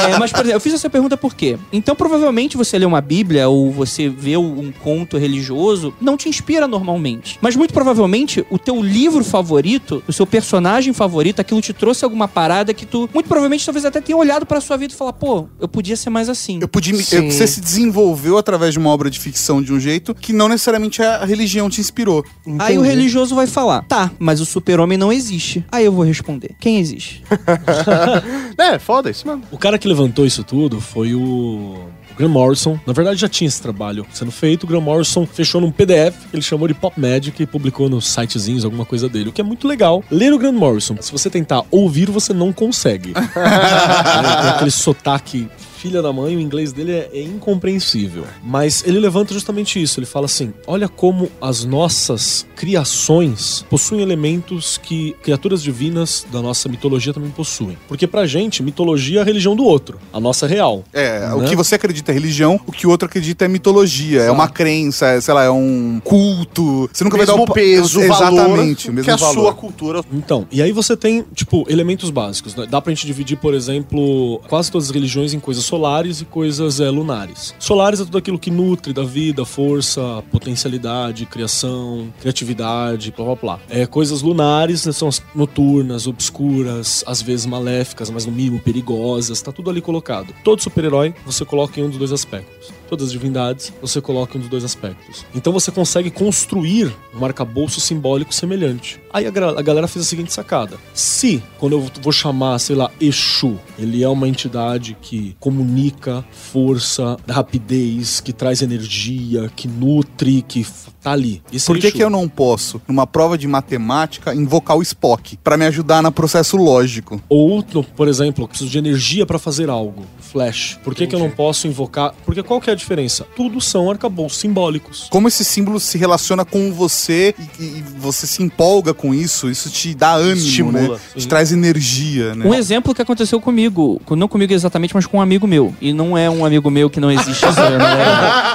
[0.10, 1.58] É, mas, por exemplo, eu fiz essa pergunta por quê?
[1.72, 6.68] Então, provavelmente, você lê uma Bíblia ou você vê um conto religioso, não te inspira
[6.68, 7.38] normalmente.
[7.42, 12.28] Mas, muito provavelmente, o teu livro favorito, o seu personagem favorito, aquilo te trouxe alguma
[12.28, 15.48] parada que tu, muito provavelmente, talvez até tenha olhado pra sua vida e falar, pô,
[15.60, 16.60] eu podia ser mais assim.
[16.62, 19.80] Eu podia, me- eu- você se desenvolveu através de uma obra de ficção de um
[19.80, 22.24] jeito que não necessariamente a religião te inspirou.
[22.60, 25.66] Aí o religioso vai falar, tá, mas o super-homem não existe.
[25.72, 27.24] Aí eu vou responder, quem existe?
[28.58, 29.44] É, foda isso mesmo.
[29.52, 32.80] O cara que levantou isso tudo foi o Graham Morrison.
[32.86, 34.64] Na verdade, já tinha esse trabalho sendo feito.
[34.64, 38.08] O Graham Morrison fechou num PDF que ele chamou de Pop Magic e publicou nos
[38.08, 39.30] sitezinhos, alguma coisa dele.
[39.30, 40.04] O que é muito legal.
[40.10, 43.14] Ler o Graham Morrison, se você tentar ouvir, você não consegue.
[43.36, 45.50] Né, Tem aquele sotaque
[45.86, 48.24] filha da mãe, o inglês dele é, é incompreensível.
[48.44, 50.00] Mas ele levanta justamente isso.
[50.00, 56.68] Ele fala assim: olha como as nossas criações possuem elementos que criaturas divinas da nossa
[56.68, 57.78] mitologia também possuem.
[57.88, 60.84] Porque pra gente, mitologia é a religião do outro, a nossa real.
[60.92, 61.50] É, o Né?
[61.50, 65.06] que você acredita é religião, o que o outro acredita é mitologia, é uma crença,
[65.08, 66.90] é, sei lá, é um culto.
[66.92, 69.34] Você nunca vai dar mesmo o pa- peso, Exatamente, o valor mesmo que a valor.
[69.34, 70.02] sua cultura.
[70.12, 72.56] Então, e aí você tem, tipo, elementos básicos.
[72.56, 72.66] Né?
[72.70, 76.80] Dá pra gente dividir, por exemplo, quase todas as religiões em coisas solares e coisas
[76.80, 77.54] é, lunares.
[77.60, 83.60] Solares é tudo aquilo que nutre da vida, força, potencialidade, criação, criatividade, blá blá blá.
[83.70, 89.42] É, coisas lunares né, são as noturnas, obscuras, às vezes maléficas, mas no mínimo perigosas,
[89.42, 90.34] tá tudo ali colocado.
[90.46, 92.74] Todo super-herói você coloca em um dos dois aspectos.
[92.88, 95.26] Todas as divindades você coloca em um dos dois aspectos.
[95.36, 99.02] Então você consegue construir um arcabouço simbólico semelhante.
[99.16, 102.92] Aí a, a galera fez a seguinte sacada: se, quando eu vou chamar, sei lá,
[103.00, 110.68] Exu, ele é uma entidade que comunica força, rapidez, que traz energia, que nutre, que
[111.02, 111.42] tá ali.
[111.54, 111.96] Esse Por é que, Exu.
[111.98, 116.12] que eu não posso, numa prova de matemática, invocar o Spock pra me ajudar no
[116.12, 117.22] processo lógico?
[117.30, 120.04] Ou, no- por exemplo, eu preciso de energia pra fazer algo.
[120.20, 120.78] Flash.
[120.84, 122.14] Por que, que eu não posso invocar?
[122.26, 123.26] Porque qual que é a diferença?
[123.36, 125.08] Tudo são arcabouços simbólicos.
[125.10, 129.70] Como esse símbolo se relaciona com você e, e você se empolga com isso, isso
[129.70, 131.00] te dá ânimo, Estimula, né?
[131.16, 132.46] Te traz energia, né?
[132.46, 135.74] Um exemplo que aconteceu comigo, com- não comigo exatamente, mas com um amigo meu.
[135.82, 137.44] E não é um amigo meu que não existe.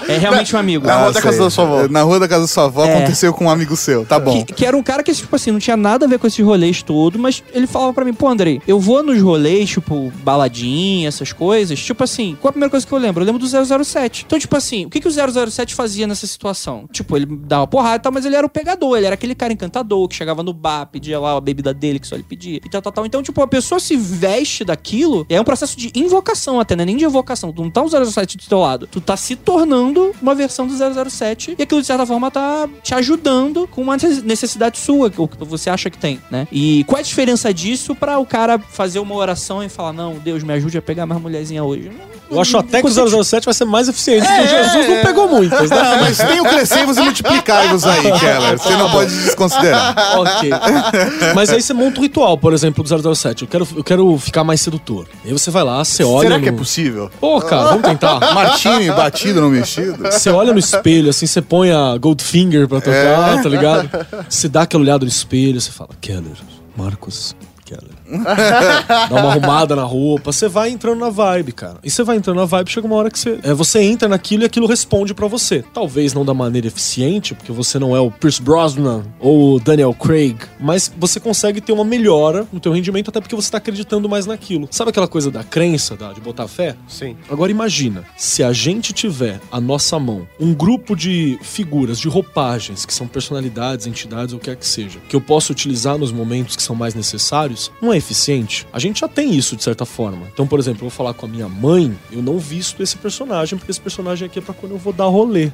[0.09, 0.86] é, é realmente um amigo.
[0.86, 1.44] Na rua da Ah, casa sei.
[1.44, 1.88] da sua avó.
[1.88, 2.96] Na rua da casa da sua avó É.
[2.96, 4.44] aconteceu com um amigo seu, tá bom.
[4.44, 6.44] Que, que era um cara que, tipo assim, não tinha nada a ver com esses
[6.44, 11.09] rolês todos, mas ele falava pra mim, pô, Andrei, eu vou nos rolês, tipo, baladinha,
[11.09, 11.78] essas coisas.
[11.80, 13.22] Tipo assim, qual a primeira coisa que eu lembro?
[13.22, 13.46] Eu lembro do
[13.84, 14.24] 007.
[14.26, 16.84] Então, tipo assim, o que, que o 007 fazia nessa situação?
[16.92, 19.53] Tipo, ele dava porrada e tal, mas ele era o pegador, ele era aquele cara
[19.53, 22.70] encantador que chegava no bar, pedia lá a bebida dele que só ele pedia e
[22.70, 23.07] tal, tal, tal.
[23.07, 26.86] Então, tipo, a pessoa se veste daquilo, é um processo de invocação até, não é
[26.86, 27.53] nem de evocação.
[27.53, 30.74] Tu não tá o 007 do teu lado, tu tá se tornando uma versão do
[31.11, 35.45] 007 e aquilo, de certa forma, tá te ajudando com uma necessidade sua, o que
[35.45, 36.47] você acha que tem, né?
[36.53, 40.14] E qual é a diferença disso pra o cara fazer uma oração e falar, não,
[40.14, 41.91] Deus me ajude a pegar mais mulherzinha hoje?
[42.30, 45.68] Eu acho até que o 007 vai ser mais eficiente, porque Jesus não pegou muitas,
[45.68, 45.82] né?
[45.82, 48.59] Não, mas tem o crescei-vos e multiplicai-vos aí, Keller.
[48.59, 49.95] Você não pode desconsiderar.
[51.34, 53.42] Mas aí você monta um ritual, por exemplo, do 007.
[53.42, 55.06] Eu quero, eu quero ficar mais sedutor.
[55.24, 56.28] Aí você vai lá, você olha.
[56.28, 56.42] Será no...
[56.42, 57.10] que é possível?
[57.20, 58.20] Pô, cara, vamos tentar.
[58.34, 60.02] Martini batido no mexido.
[60.02, 63.90] Você olha no espelho, assim, você põe a Goldfinger pra tocar, tá ligado?
[64.28, 66.36] Você dá aquela olhada no espelho, você fala, Keller,
[66.76, 67.34] Marcos
[67.70, 69.08] Keller.
[69.08, 71.78] dá uma arrumada na roupa, você vai entrando na vibe, cara.
[71.82, 74.42] E você vai entrando na vibe, chega uma hora que você, é, você entra naquilo
[74.42, 75.64] e aquilo responde pra você.
[75.72, 79.94] Talvez não da maneira eficiente, porque você não é o Pierce Brosnan ou o Daniel
[79.94, 84.08] Craig, mas você consegue ter uma melhora no teu rendimento até porque você tá acreditando
[84.08, 84.68] mais naquilo.
[84.70, 86.76] Sabe aquela coisa da crença, da, de botar fé?
[86.88, 87.16] Sim.
[87.30, 92.84] Agora imagina, se a gente tiver à nossa mão um grupo de figuras, de roupagens,
[92.84, 96.12] que são personalidades, entidades, ou o que quer que seja, que eu posso utilizar nos
[96.12, 98.66] momentos que são mais necessários, não é eficiente?
[98.72, 100.26] A gente já tem isso de certa forma.
[100.32, 103.58] Então, por exemplo, eu vou falar com a minha mãe, eu não visto esse personagem,
[103.58, 105.50] porque esse personagem aqui é pra quando eu vou dar rolê.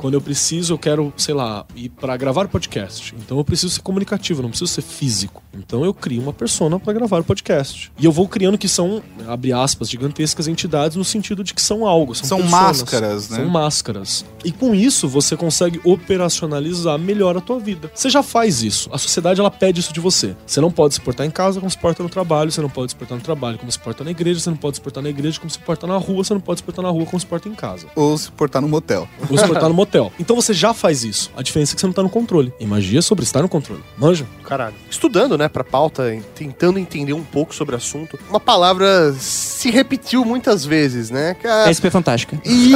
[0.00, 3.14] Quando eu preciso, eu quero, sei lá, ir pra gravar podcast.
[3.18, 5.42] Então eu preciso ser comunicativo, não preciso ser físico.
[5.52, 7.90] Então eu crio uma persona pra gravar o podcast.
[7.98, 11.84] E eu vou criando que são, abre aspas, gigantescas entidades no sentido de que são
[11.86, 12.14] algo.
[12.14, 12.62] São, São personas.
[12.62, 13.36] máscaras, né?
[13.38, 14.24] São máscaras.
[14.44, 17.90] E com isso você consegue operacionalizar melhor a tua vida.
[17.94, 18.88] Você já faz isso.
[18.92, 20.36] A sociedade ela pede isso de você.
[20.46, 22.92] Você não pode se portar em casa como se porta no trabalho, você não pode
[22.92, 25.10] se portar no trabalho como se porta na igreja, você não pode se portar na
[25.10, 27.26] igreja como se porta na rua, você não pode se portar na rua como se
[27.26, 27.86] porta em casa.
[27.94, 29.08] Ou se portar no motel.
[29.30, 30.12] Ou se portar no motel.
[30.18, 31.30] Então você já faz isso.
[31.36, 32.52] A diferença é que você não tá no controle.
[32.58, 33.82] E magia é sobre estar no controle.
[33.96, 34.26] Manja?
[34.48, 34.74] Caralho.
[34.90, 40.24] Estudando, né, pra pauta, tentando entender um pouco sobre o assunto, uma palavra se repetiu
[40.24, 41.34] muitas vezes, né?
[41.34, 42.40] Que a- SP Fantástica.
[42.44, 42.72] E...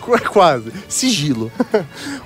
[0.00, 0.72] Qu- Quase.
[0.88, 1.50] Sigilo.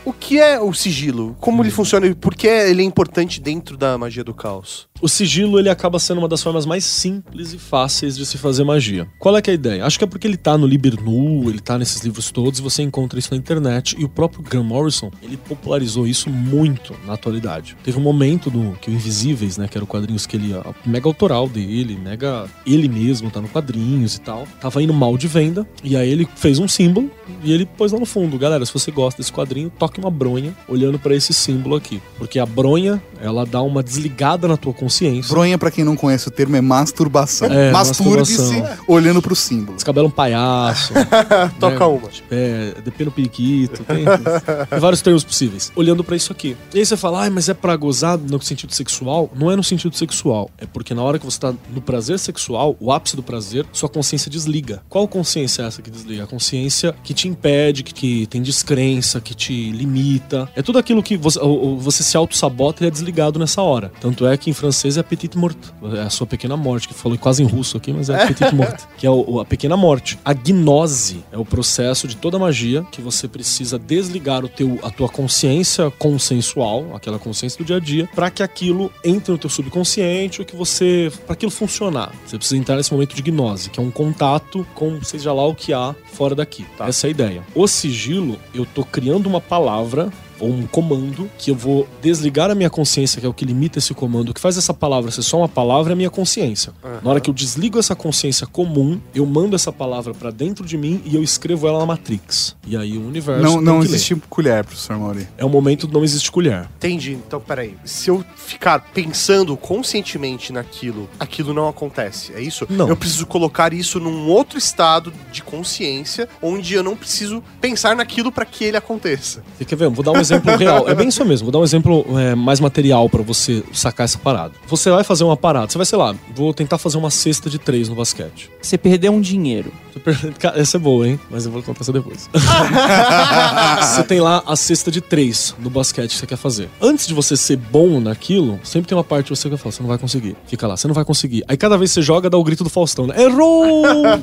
[0.04, 1.36] O que é o sigilo?
[1.40, 4.86] Como ele funciona e por que ele é importante dentro da magia do caos?
[5.04, 8.64] O sigilo ele acaba sendo uma das formas mais simples e fáceis de se fazer
[8.64, 9.06] magia.
[9.18, 9.84] Qual é que é a ideia?
[9.84, 13.18] Acho que é porque ele tá no Libernu, ele tá nesses livros todos, você encontra
[13.18, 13.94] isso na internet.
[13.98, 17.76] E o próprio Graham Morrison, ele popularizou isso muito na atualidade.
[17.84, 20.54] Teve um momento do que o Invisíveis, né, que era o quadrinhos que ele,
[20.86, 25.28] mega autoral dele, mega ele mesmo tá no quadrinhos e tal, tava indo mal de
[25.28, 27.10] venda, e aí ele fez um símbolo
[27.42, 30.56] e ele pôs lá no fundo, galera, se você gosta desse quadrinho, toque uma bronha
[30.66, 34.93] olhando pra esse símbolo aqui, porque a bronha, ela dá uma desligada na tua consciência.
[35.28, 37.48] Bronha, pra quem não conhece o termo, é masturbação.
[37.48, 39.74] É, Masturbe-se olhando pro símbolo.
[39.76, 40.92] Descabela um palhaço.
[41.60, 41.86] Toca né?
[41.86, 42.08] uma.
[42.30, 43.82] É, depende do periquito.
[43.84, 44.14] Tem, tem
[44.80, 45.72] vários termos possíveis.
[45.74, 46.56] Olhando pra isso aqui.
[46.74, 49.30] E aí você fala, ah, mas é pra gozar no sentido sexual?
[49.34, 50.50] Não é no sentido sexual.
[50.58, 53.88] É porque na hora que você tá no prazer sexual, o ápice do prazer, sua
[53.88, 54.82] consciência desliga.
[54.88, 56.24] Qual consciência é essa que desliga?
[56.24, 60.48] A consciência que te impede, que, que tem descrença, que te limita.
[60.54, 63.92] É tudo aquilo que você, ou- ou você se auto-sabota e é desligado nessa hora.
[64.00, 65.56] Tanto é que em francês é petit mort.
[65.94, 68.82] É a sua pequena morte, que falou quase em russo aqui, mas é petit mort.
[68.98, 70.18] Que é o- a pequena morte.
[70.24, 74.90] A gnose é o processo de toda magia que você precisa desligar o teu, a
[74.90, 79.48] tua consciência consensual, aquela consciência do dia a dia, para que aquilo entre no teu
[79.50, 81.10] subconsciente, ou que você.
[81.24, 82.12] para aquilo funcionar.
[82.26, 85.54] Você precisa entrar nesse momento de gnose, que é um contato com seja lá o
[85.54, 86.66] que há fora daqui.
[86.80, 87.42] Essa é a ideia.
[87.54, 92.54] O sigilo, eu tô criando uma palavra ou um comando que eu vou desligar a
[92.54, 94.30] minha consciência, que é o que limita esse comando.
[94.30, 96.72] O que faz essa palavra ser só uma palavra é a minha consciência.
[97.02, 100.76] Na hora que eu desligo essa consciência comum, eu mando essa palavra pra dentro de
[100.76, 102.56] mim e eu escrevo ela na Matrix.
[102.66, 103.42] E aí o universo.
[103.42, 103.94] Não, tem não que ler.
[103.94, 105.28] existe colher, professor Mauri.
[105.36, 106.68] É o momento do não existe colher.
[106.76, 107.12] Entendi.
[107.12, 107.74] Então, peraí.
[107.84, 112.32] Se eu ficar pensando conscientemente naquilo, aquilo não acontece.
[112.32, 112.66] É isso?
[112.68, 112.88] Não.
[112.88, 118.32] Eu preciso colocar isso num outro estado de consciência, onde eu não preciso pensar naquilo
[118.32, 119.42] para que ele aconteça.
[119.56, 119.88] Você quer ver?
[119.88, 120.88] Vou dar um exemplo real.
[120.88, 121.46] É bem isso mesmo.
[121.46, 124.52] Vou dar um exemplo é, mais material pra você sacar essa parada.
[124.66, 125.70] Você vai fazer uma parada.
[125.70, 128.50] Você vai, sei lá, vou tentar fazer uma cesta de três no basquete.
[128.60, 129.72] Você perdeu um dinheiro.
[129.92, 131.20] Você per- Cara, Essa é boa, hein?
[131.30, 132.28] Mas eu vou contar essa depois.
[133.80, 136.68] você tem lá a cesta de três no basquete que você quer fazer.
[136.80, 139.82] Antes de você ser bom naquilo, sempre tem uma parte de você que fala, você
[139.82, 140.36] não vai conseguir.
[140.46, 141.44] Fica lá, você não vai conseguir.
[141.48, 143.22] Aí cada vez que você joga, dá o grito do Faustão, né?
[143.22, 143.74] Errou!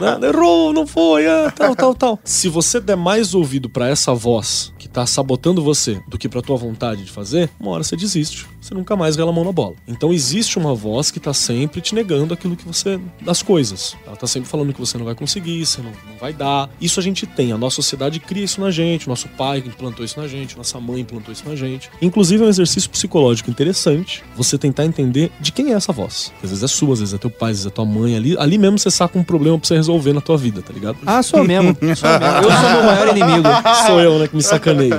[0.00, 0.28] Né?
[0.28, 2.18] Errou, não foi, é, tal, tal, tal.
[2.24, 6.40] Se você der mais ouvido pra essa voz que tá sabotando você do que pra
[6.40, 8.46] tua vontade de fazer, uma hora você desiste.
[8.60, 9.74] Você nunca mais rela a mão na bola.
[9.86, 12.98] Então existe uma voz que tá sempre te negando aquilo que você.
[13.20, 13.94] das coisas.
[14.06, 16.70] Ela tá sempre falando que você não vai conseguir, você não, não vai dar.
[16.80, 17.52] Isso a gente tem.
[17.52, 19.06] A nossa sociedade cria isso na gente.
[19.06, 21.90] Nosso pai implantou isso na gente, nossa mãe implantou isso na gente.
[22.00, 26.32] Inclusive é um exercício psicológico interessante você tentar entender de quem é essa voz.
[26.42, 28.16] Às vezes é sua, às vezes é teu pai, às vezes é tua mãe.
[28.16, 30.96] Ali, ali mesmo você saca um problema pra você resolver na tua vida, tá ligado?
[31.04, 31.76] Ah, sou mesmo.
[31.94, 32.44] Sou mesmo.
[32.44, 33.48] Eu sou meu maior inimigo.
[33.86, 34.96] Sou eu, né, que me sacaneio.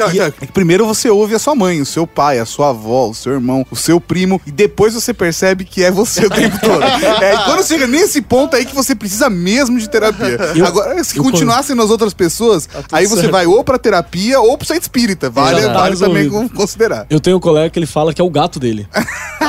[0.00, 2.70] Não, não, é que primeiro você ouve a sua mãe, o seu pai, a sua
[2.70, 6.30] avó, o seu irmão, o seu primo, e depois você percebe que é você o
[6.30, 6.82] tempo todo.
[6.82, 10.38] É, e quando chega nesse ponto aí que você precisa mesmo de terapia.
[10.56, 13.32] Eu- Agora, se continuassem nas outras pessoas, aí você certo.
[13.32, 15.30] vai ou pra terapia ou pro centro espírita.
[15.30, 17.06] Vale, tá vale também considerar.
[17.10, 18.86] Eu tenho um colega que ele fala que é o gato dele.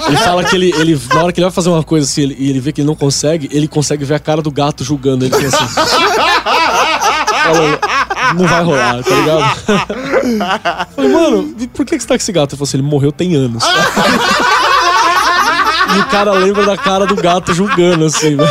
[0.08, 2.36] Ele fala que ele, ele na hora que ele vai fazer uma coisa assim, ele,
[2.40, 5.26] e ele vê que ele não consegue, ele consegue ver a cara do gato julgando
[5.26, 5.58] ele assim.
[7.42, 7.80] Fala,
[8.36, 10.11] não vai rolar, tá ligado?
[10.96, 12.52] Falei, mano, por que que você tá com esse gato?
[12.54, 13.64] Ele falou assim, ele morreu tem anos.
[15.96, 18.48] E o cara lembra da cara do gato julgando, assim, velho.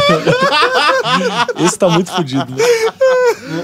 [1.65, 2.65] Esse tá muito fodido, né?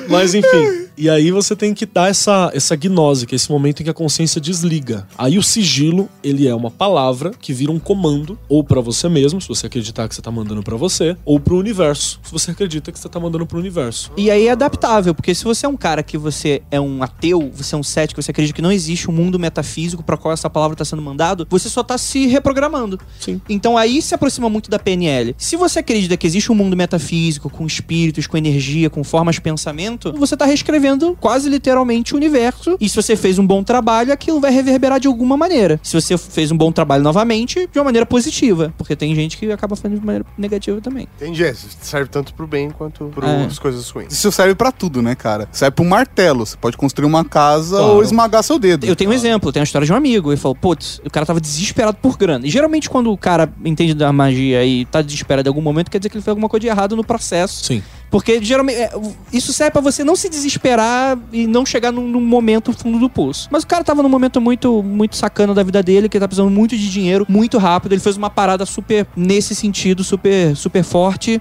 [0.09, 0.86] Mas enfim.
[0.97, 3.91] E aí você tem que dar essa, essa gnose, que é esse momento em que
[3.91, 5.07] a consciência desliga.
[5.19, 9.39] Aí o sigilo, ele é uma palavra que vira um comando, ou pra você mesmo,
[9.39, 12.91] se você acreditar que você tá mandando pra você, ou pro universo, se você acredita
[12.91, 14.11] que você tá mandando pro universo.
[14.17, 17.53] E aí é adaptável, porque se você é um cara que você é um ateu,
[17.55, 20.49] você é um cético, você acredita que não existe um mundo metafísico para qual essa
[20.49, 22.99] palavra tá sendo mandado, você só tá se reprogramando.
[23.21, 23.39] Sim.
[23.51, 25.35] Então aí se aproxima muito da PNL.
[25.37, 29.43] Se você acredita que existe um mundo metafísico, com espíritos, com energia, com formas de
[29.43, 30.86] pensamento, você tá reescrevendo
[31.21, 32.77] quase literalmente o universo.
[32.81, 35.79] E se você fez um bom trabalho, aquilo vai reverberar de alguma maneira.
[35.83, 38.73] Se você fez um bom trabalho novamente, de uma maneira positiva.
[38.77, 41.07] Porque tem gente que acaba fazendo de maneira negativa também.
[41.17, 41.45] Entendi.
[41.45, 43.45] é, Serve tanto pro bem quanto para É.
[43.47, 44.13] as coisas ruins.
[44.13, 45.49] Isso serve pra tudo, né, cara?
[45.53, 46.45] Serve um martelo.
[46.47, 47.93] Você pode construir uma casa Claro.
[47.95, 48.85] ou esmagar seu dedo.
[48.87, 50.31] Eu tenho um exemplo, tem a história de um amigo.
[50.31, 52.47] Ele falou, putz, o cara tava desesperado por grana.
[52.47, 55.99] E geralmente quando o cara entende da magia e tá desesperado em algum momento, quer
[55.99, 57.65] dizer que ele fez alguma coisa de errado no processo.
[57.65, 57.83] Sim.
[58.11, 58.93] Porque geralmente é,
[59.33, 63.11] isso serve pra você não se desesperar e não chegar num, num momento fundo do
[63.11, 63.49] poço.
[63.51, 66.29] Mas o cara tava num momento muito muito sacana da vida dele, que ele tá
[66.29, 67.93] precisando muito de dinheiro, muito rápido.
[67.93, 71.41] Ele fez uma parada super nesse sentido, super super forte.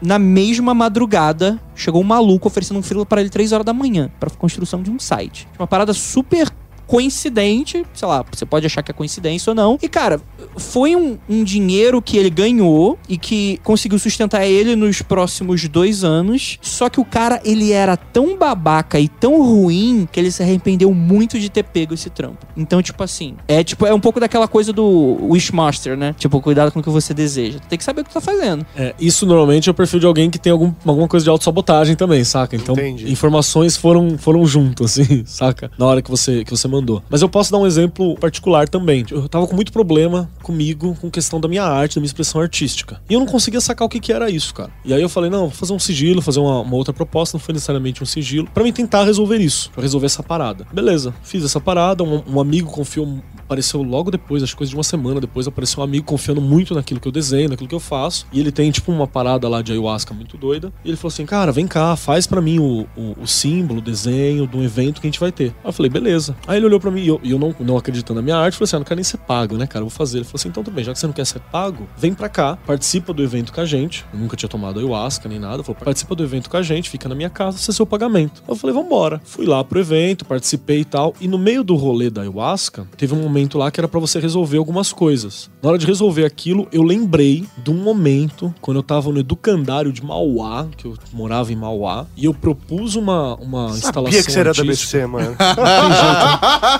[0.00, 4.10] Na mesma madrugada, chegou um maluco oferecendo um frilo pra ele 3 horas da manhã
[4.18, 5.46] pra construção de um site.
[5.58, 6.48] Uma parada super
[6.92, 9.78] coincidente, sei lá, você pode achar que é coincidência ou não.
[9.80, 10.20] E cara,
[10.58, 16.04] foi um, um dinheiro que ele ganhou e que conseguiu sustentar ele nos próximos dois
[16.04, 16.58] anos.
[16.60, 20.92] Só que o cara, ele era tão babaca e tão ruim que ele se arrependeu
[20.92, 22.46] muito de ter pego esse trampo.
[22.54, 26.14] Então, tipo assim, é tipo, é um pouco daquela coisa do Wishmaster, né?
[26.18, 27.58] Tipo, cuidado com o que você deseja.
[27.70, 28.66] Tem que saber o que tá fazendo.
[28.76, 31.96] É, isso normalmente é o perfil de alguém que tem algum, alguma coisa de autossabotagem
[31.96, 32.54] também, saca?
[32.54, 33.10] Então, Entendi.
[33.10, 35.70] informações foram, foram junto, assim, saca?
[35.78, 36.81] Na hora que você, que você mandou.
[37.08, 39.04] Mas eu posso dar um exemplo particular também.
[39.10, 43.00] Eu tava com muito problema comigo com questão da minha arte, da minha expressão artística.
[43.08, 44.70] E eu não conseguia sacar o que, que era isso, cara.
[44.84, 47.42] E aí eu falei, não, vou fazer um sigilo, fazer uma, uma outra proposta, não
[47.42, 50.66] foi necessariamente um sigilo, pra mim tentar resolver isso, pra resolver essa parada.
[50.72, 54.76] Beleza, fiz essa parada, um, um amigo confiou, apareceu logo depois, acho que coisa de
[54.76, 57.80] uma semana depois, apareceu um amigo confiando muito naquilo que eu desenho, naquilo que eu
[57.80, 58.26] faço.
[58.32, 60.72] E ele tem, tipo, uma parada lá de ayahuasca muito doida.
[60.84, 63.82] E ele falou assim, cara, vem cá, faz pra mim o, o, o símbolo, o
[63.82, 65.48] desenho de um evento que a gente vai ter.
[65.62, 66.36] Aí eu falei, beleza.
[66.46, 68.64] Aí ele olhou pra mim e eu, eu não, não acreditando na minha arte, falei
[68.64, 69.84] assim, ah, não quero nem ser pago, né, cara?
[69.84, 70.18] Eu vou fazer.
[70.18, 72.28] Ele falou assim, então tudo bem, já que você não quer ser pago, vem pra
[72.28, 74.04] cá, participa do evento com a gente.
[74.12, 75.62] Eu nunca tinha tomado ayahuasca nem nada.
[75.62, 78.42] Falou, participa do evento com a gente, fica na minha casa, você é seu pagamento.
[78.48, 79.20] Eu falei, vambora.
[79.24, 81.14] Fui lá pro evento, participei e tal.
[81.20, 84.18] E no meio do rolê da ayahuasca, teve um momento lá que era pra você
[84.18, 85.50] resolver algumas coisas.
[85.62, 89.92] Na hora de resolver aquilo, eu lembrei de um momento quando eu tava no educandário
[89.92, 94.04] de Mauá, que eu morava em Mauá, e eu propus uma, uma instalação.
[94.04, 94.64] Sabia que você era da.
[94.64, 95.36] BC, mano.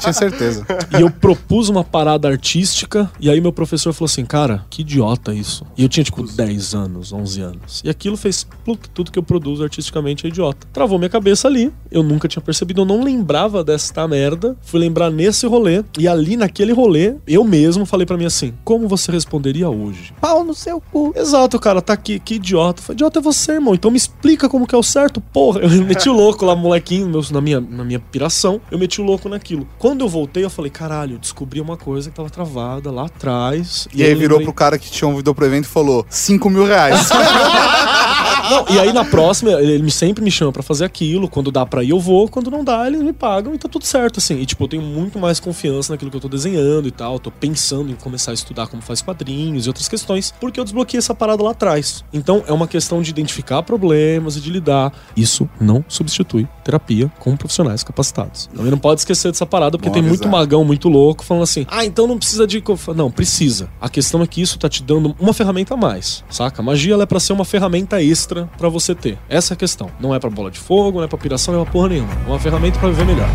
[0.00, 0.66] Tinha certeza.
[0.96, 5.32] E eu propus uma parada artística, e aí meu professor falou assim, cara, que idiota
[5.34, 5.64] isso.
[5.76, 7.80] E eu tinha, tipo, 10 anos, 11 anos.
[7.84, 10.66] E aquilo fez, pluk, tudo que eu produzo artisticamente é idiota.
[10.72, 14.56] Travou minha cabeça ali, eu nunca tinha percebido, eu não lembrava desta merda.
[14.62, 18.88] Fui lembrar nesse rolê, e ali naquele rolê, eu mesmo falei pra mim assim, como
[18.88, 20.12] você responderia hoje?
[20.20, 21.12] Pau no seu cu.
[21.16, 22.80] Exato, cara, tá aqui, que idiota.
[22.80, 23.74] Eu falei, idiota é você, irmão.
[23.74, 25.60] Então me explica como que é o certo, porra.
[25.72, 28.60] Eu meti o louco lá, molequinho, meu- na, minha, na minha piração.
[28.70, 29.61] Eu meti o louco naquilo.
[29.78, 33.86] Quando eu voltei, eu falei, caralho, descobri uma coisa que tava travada lá atrás.
[33.94, 36.48] E aí eu virou lembrei- pro cara que te convidou pro evento e falou: 5
[36.50, 37.08] mil reais.
[38.52, 41.28] Não, e aí na próxima, ele sempre me chama pra fazer aquilo.
[41.28, 42.28] Quando dá pra ir, eu vou.
[42.28, 44.38] Quando não dá, eles me pagam e tá tudo certo, assim.
[44.38, 47.18] E tipo, eu tenho muito mais confiança naquilo que eu tô desenhando e tal.
[47.18, 50.98] Tô pensando em começar a estudar como faz quadrinhos e outras questões, porque eu desbloqueei
[50.98, 52.04] essa parada lá atrás.
[52.12, 54.92] Então é uma questão de identificar problemas e de lidar.
[55.16, 58.48] Isso não substitui terapia com profissionais capacitados.
[58.54, 60.32] Também não pode esquecer dessa parada, porque Bom tem muito avisar.
[60.40, 62.60] magão muito louco falando assim: ah, então não precisa de.
[62.60, 63.68] co-" Não, precisa.
[63.80, 66.60] A questão é que isso tá te dando uma ferramenta a mais, saca?
[66.60, 69.18] A magia ela é pra ser uma ferramenta extra pra você ter.
[69.28, 69.90] Essa é a questão.
[70.00, 72.12] Não é pra bola de fogo, não é pra piração, não é pra porra nenhuma.
[72.26, 73.28] É uma ferramenta pra viver melhor.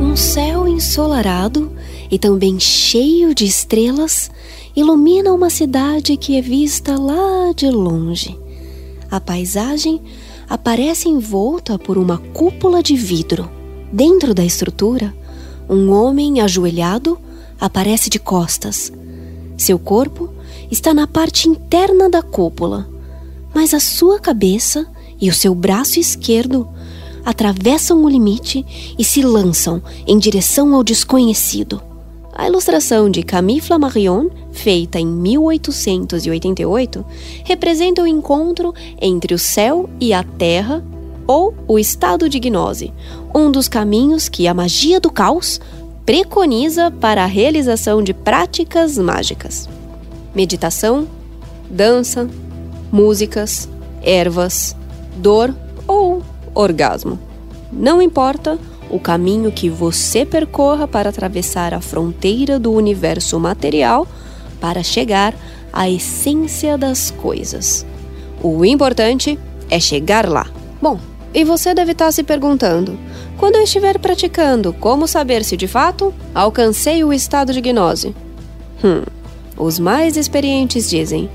[0.00, 1.72] Um céu ensolarado
[2.10, 4.30] e também cheio de estrelas,
[4.74, 8.38] ilumina uma cidade que é vista lá de longe.
[9.10, 10.00] A paisagem
[10.48, 13.50] aparece envolta por uma cúpula de vidro.
[13.92, 15.14] Dentro da estrutura,
[15.68, 17.18] um homem ajoelhado
[17.60, 18.92] aparece de costas.
[19.56, 20.30] Seu corpo
[20.70, 22.88] está na parte interna da cúpula,
[23.54, 24.86] mas a sua cabeça
[25.20, 26.68] e o seu braço esquerdo
[27.24, 28.64] atravessam o limite
[28.98, 31.87] e se lançam em direção ao desconhecido.
[32.38, 37.04] A ilustração de Camille Flammarion, feita em 1888,
[37.42, 40.84] representa o encontro entre o céu e a terra
[41.26, 42.92] ou o estado de gnose,
[43.34, 45.60] um dos caminhos que a magia do caos
[46.06, 49.68] preconiza para a realização de práticas mágicas.
[50.32, 51.08] Meditação,
[51.68, 52.30] dança,
[52.92, 53.68] músicas,
[54.00, 54.76] ervas,
[55.16, 55.52] dor
[55.88, 56.22] ou
[56.54, 57.18] orgasmo.
[57.72, 58.56] Não importa
[58.90, 64.06] o caminho que você percorra para atravessar a fronteira do universo material
[64.60, 65.34] para chegar
[65.72, 67.86] à essência das coisas.
[68.42, 69.38] O importante
[69.70, 70.46] é chegar lá.
[70.80, 70.98] Bom,
[71.34, 72.98] e você deve estar se perguntando:
[73.36, 78.14] quando eu estiver praticando, como saber se de fato alcancei o estado de gnose?
[78.82, 79.02] Hum,
[79.56, 81.28] os mais experientes dizem: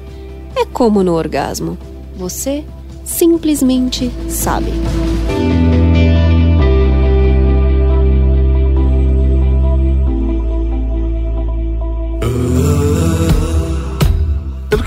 [0.55, 1.77] é como no orgasmo.
[2.15, 2.63] Você
[3.05, 4.71] simplesmente sabe.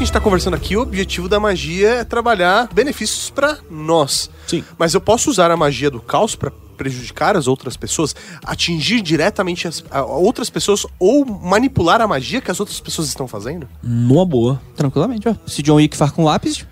[0.06, 4.30] Gente tá conversando aqui, o objetivo da magia é trabalhar benefícios pra nós.
[4.46, 4.62] Sim.
[4.78, 9.66] Mas eu posso usar a magia do caos pra prejudicar as outras pessoas, atingir diretamente
[9.66, 13.66] as, a- outras pessoas ou manipular a magia que as outras pessoas estão fazendo?
[13.82, 14.60] Numa boa.
[14.76, 15.34] Tranquilamente, ó.
[15.46, 16.64] Se John Wick faz com lápis,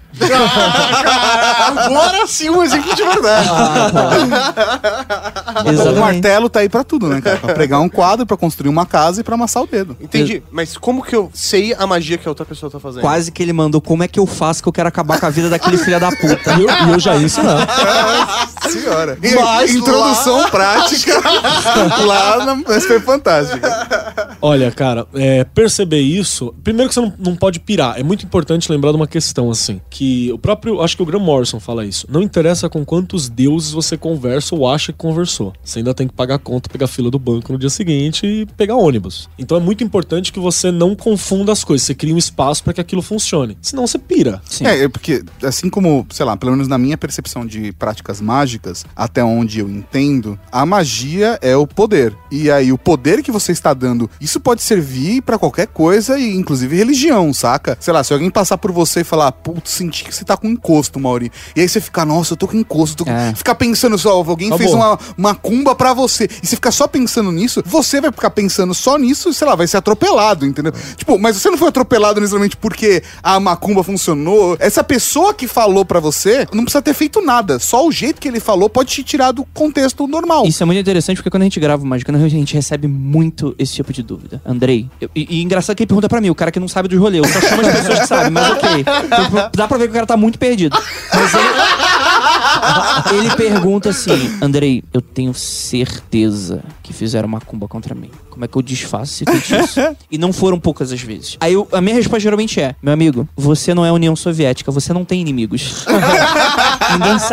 [1.76, 3.48] Agora sim um exemplo de verdade.
[5.94, 7.38] O martelo tá aí pra tudo, né, cara?
[7.38, 9.96] Pra pregar um quadro, pra construir uma casa e pra amassar o dedo.
[10.00, 10.42] Entendi.
[10.50, 13.02] Mas como que eu sei a magia que a outra pessoa tá fazendo?
[13.02, 15.30] quase que ele mandou como é que eu faço que eu quero acabar com a
[15.30, 16.54] vida daquele filho da puta.
[16.54, 17.66] E eu, e eu já ia ensinar.
[18.70, 19.18] Senhora.
[19.20, 21.12] Mas Introdução prática
[22.06, 24.36] lá na SP Fantástica.
[24.40, 26.54] Olha, cara, é, perceber isso.
[26.62, 27.98] Primeiro que você não, não pode pirar.
[27.98, 29.80] É muito importante lembrar de uma questão, assim.
[29.90, 30.80] Que o próprio.
[30.80, 32.06] Acho que o Graham Morrison fala isso.
[32.10, 35.52] Não interessa com quantos deuses você conversa ou acha que conversou.
[35.62, 38.76] Você ainda tem que pagar conta, pegar fila do banco no dia seguinte e pegar
[38.76, 39.28] ônibus.
[39.38, 41.86] Então é muito importante que você não confunda as coisas.
[41.86, 43.56] Você cria um espaço para que aquilo funcione.
[43.60, 44.40] Senão você pira.
[44.48, 44.66] Sim.
[44.66, 48.84] É, é porque, assim como, sei lá, pelo menos na minha percepção de práticas mágicas,
[48.94, 52.16] até onde eu entendo, a magia é o poder.
[52.30, 56.34] E aí, o poder que você está dando, isso pode servir pra qualquer coisa, e
[56.34, 57.76] inclusive religião, saca?
[57.80, 60.48] Sei lá, se alguém passar por você e falar, putz, senti que você tá com
[60.48, 61.30] encosto, Mauri.
[61.54, 62.96] E aí você fica, nossa, eu tô com encosto.
[62.96, 63.10] Tô com...
[63.12, 63.32] É.
[63.34, 64.58] Ficar pensando só, alguém Acabou.
[64.58, 66.28] fez uma, uma cumba pra você.
[66.42, 69.66] E você ficar só pensando nisso, você vai ficar pensando só nisso, sei lá, vai
[69.66, 70.72] ser atropelado, entendeu?
[70.96, 74.56] Tipo, mas você não foi atropelado necessariamente porque a macumba funcionou.
[74.58, 77.58] Essa pessoa que falou pra você não precisa ter feito nada.
[77.58, 80.46] Só o jeito que ele falou pode te tirar do contexto normal.
[80.46, 83.54] Isso é muito interessante porque quando a gente grava o Magicando, a gente recebe muito
[83.58, 84.42] esse tipo de dúvida.
[84.44, 86.88] Andrei, eu- e, e engraçado que ele pergunta pra mim, o cara que não sabe
[86.88, 87.24] dos rolês.
[87.24, 88.70] Eu só chamo as pessoas que sabem, mas ok.
[88.80, 90.76] Então, Dá pra ver que o cara tá muito perdido.
[91.12, 91.48] Mas ele,
[93.12, 98.10] ele pergunta assim, Andrei, eu tenho certeza que fizeram uma cumba contra mim.
[98.30, 99.80] Como é que eu desfaço esse feitiço?
[100.10, 101.36] e não foram poucas as vezes.
[101.40, 104.72] Aí eu- a minha resposta geralmente é, meu amigo, você não é a União Soviética,
[104.72, 105.84] você não tem inimigos.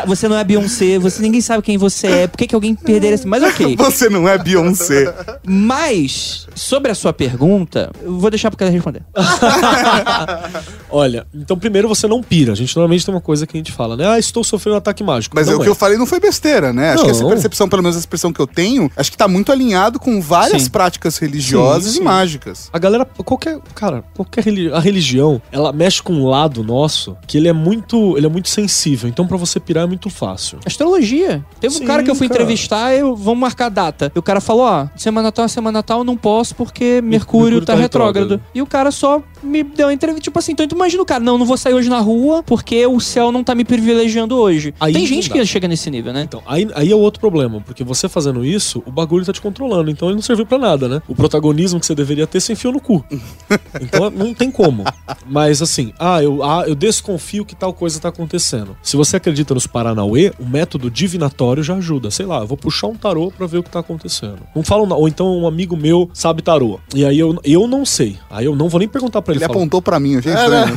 [0.08, 2.28] Você não é Beyoncé, você, ninguém sabe quem você é.
[2.28, 3.28] Por que, que alguém perderia assim?
[3.28, 3.76] Mas ok.
[3.78, 5.14] Você não é Beyoncé.
[5.46, 9.02] Mas, sobre a sua pergunta, eu vou deixar pro cara responder.
[10.90, 12.52] Olha, então primeiro você não pira.
[12.52, 14.08] A gente normalmente tem uma coisa que a gente fala, né?
[14.08, 15.21] Ah, estou sofrendo um ataque mágico.
[15.34, 15.64] Mas Não é, o é.
[15.64, 16.94] que eu falei não foi besteira, né?
[16.94, 17.30] Acho que essa Não.
[17.30, 20.64] percepção, pelo menos a expressão que eu tenho, acho que tá muito alinhado com várias
[20.64, 20.70] Sim.
[20.70, 22.04] práticas religiosas Sim, e sim.
[22.04, 22.70] mágicas.
[22.74, 27.38] A galera, qualquer, cara, qualquer reli- a religião, ela mexe com um lado nosso que
[27.38, 29.10] ele é muito, ele é muito sensível.
[29.10, 30.60] Então pra você pirar é muito fácil.
[30.66, 31.46] Astrologia.
[31.60, 32.42] Teve um cara que eu fui cara.
[32.42, 34.12] entrevistar, eu vamos marcar a data.
[34.16, 37.62] E o cara falou: ó, semana tal, semana tal, eu não posso porque Mercúrio, Mercúrio
[37.62, 38.24] tá, tá retrógrado.
[38.24, 38.44] retrógrado.
[38.54, 41.24] E o cara só me deu uma entrevista, tipo assim, então tu imagina o cara,
[41.24, 44.74] não, não vou sair hoje na rua porque o céu não tá me privilegiando hoje.
[44.80, 46.22] Aí Tem não gente que chega nesse nível, né?
[46.24, 49.42] Então, aí, aí é o outro problema, porque você fazendo isso, o bagulho tá te
[49.42, 51.02] controlando, então ele não serviu pra nada, né?
[51.08, 53.04] O protagonismo que você deveria ter, você enfiou no cu.
[53.82, 54.84] Então não tem como.
[55.26, 58.76] Mas assim, ah eu, ah, eu desconfio que tal coisa tá acontecendo.
[58.84, 62.12] Se você acredita nos Paranauê, o método divinatório já ajuda.
[62.12, 64.40] Sei lá, eu vou puxar um tarô pra ver o que tá acontecendo.
[64.56, 66.80] Não falam, ou então um amigo meu sabe tarô.
[66.94, 68.18] E aí eu, eu não sei.
[68.30, 69.40] Aí eu não vou nem perguntar pra ele.
[69.40, 69.60] Ele falar.
[69.60, 70.74] apontou pra mim, eu achei É, estranho.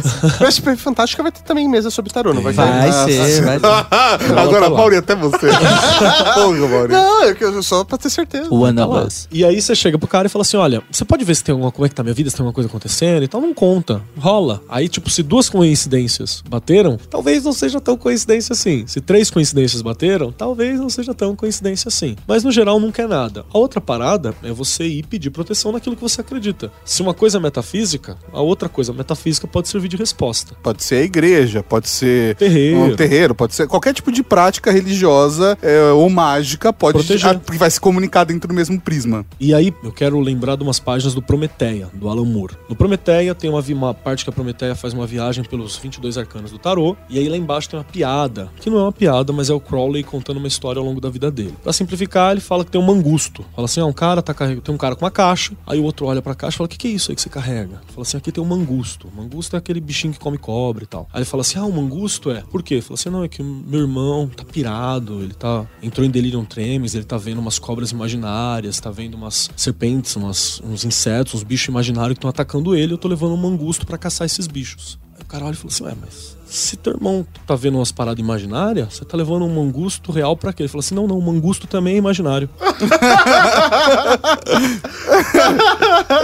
[0.71, 0.77] né?
[0.85, 2.61] Fantástica vai ter também mesa sobre tarô, não vai ter?
[2.61, 3.65] Vai ser, vai ser.
[4.37, 4.71] Agora tá.
[4.71, 5.47] Mauri, até você.
[6.35, 6.93] Porra, Mauri.
[6.93, 8.53] Não, é que eu- só pra ter certeza.
[8.53, 9.29] One Tá of us.
[9.31, 11.53] E aí você chega pro cara e fala assim: olha, você pode ver se tem
[11.53, 13.41] alguma como é que tá minha vida, se tem alguma coisa acontecendo e tal.
[13.41, 14.03] Não conta.
[14.19, 14.63] Rola.
[14.69, 18.85] Aí, tipo, se duas coincidências bateram, talvez não seja tão coincidência assim.
[18.87, 22.17] Se três coincidências bateram, talvez não seja tão coincidência assim.
[22.27, 23.45] Mas no geral nunca é nada.
[23.53, 26.71] A outra parada é você ir pedir proteção naquilo que você acredita.
[26.85, 30.55] Se uma coisa é metafísica, a outra coisa metafísica pode servir de resposta.
[30.63, 32.81] Pode ser a igreja, pode ser Terreiro.
[32.81, 37.39] um terreiro, pode ser qualquer tipo de prática religiosa é, ou mágica pode Proteger.
[37.41, 39.25] porque vai se comunicar dentro do mesmo prisma.
[39.41, 42.55] E aí, eu quero lembrar de umas páginas do Prometeia, do Alan Moore.
[42.69, 46.51] No Prometeia tem uma, uma parte que a Prometeia faz uma viagem pelos 22 arcanos
[46.51, 49.51] do tarô, e aí lá embaixo tem uma piada, que não é uma piada, mas
[49.51, 51.55] é o Crowley contando uma história ao longo da vida dele.
[51.63, 53.45] Pra simplificar, ele fala que tem um mangusto.
[53.55, 55.85] Fala assim, ah, um cara tá carregando, tem um cara com uma caixa, aí o
[55.85, 57.81] outro olha pra caixa e fala, o que, que é isso aí que você carrega?
[57.89, 59.09] Fala assim, aqui tem um mangusto.
[59.17, 61.09] Mangusto é aquele bichinho que come cobre e tal.
[61.13, 62.43] Aí ele fala assim, ah, o mangusto é?
[62.51, 62.81] Por quê?
[62.81, 64.04] Fala assim, não, é que meu irmão
[64.37, 68.91] tá pirado, ele tá entrou em delirium tremens, ele tá vendo umas cobras imaginárias, tá
[68.91, 73.09] vendo umas serpentes, umas, uns insetos, uns bichos imaginários que estão atacando ele, eu tô
[73.09, 74.99] levando um mangusto pra caçar esses bichos.
[75.15, 77.91] Aí o cara olha e fala assim, ué, mas se teu irmão tá vendo umas
[77.91, 80.63] paradas imaginárias, você tá levando um mangusto real pra quê?
[80.63, 82.49] Ele fala assim, não, não, o mangusto também é imaginário.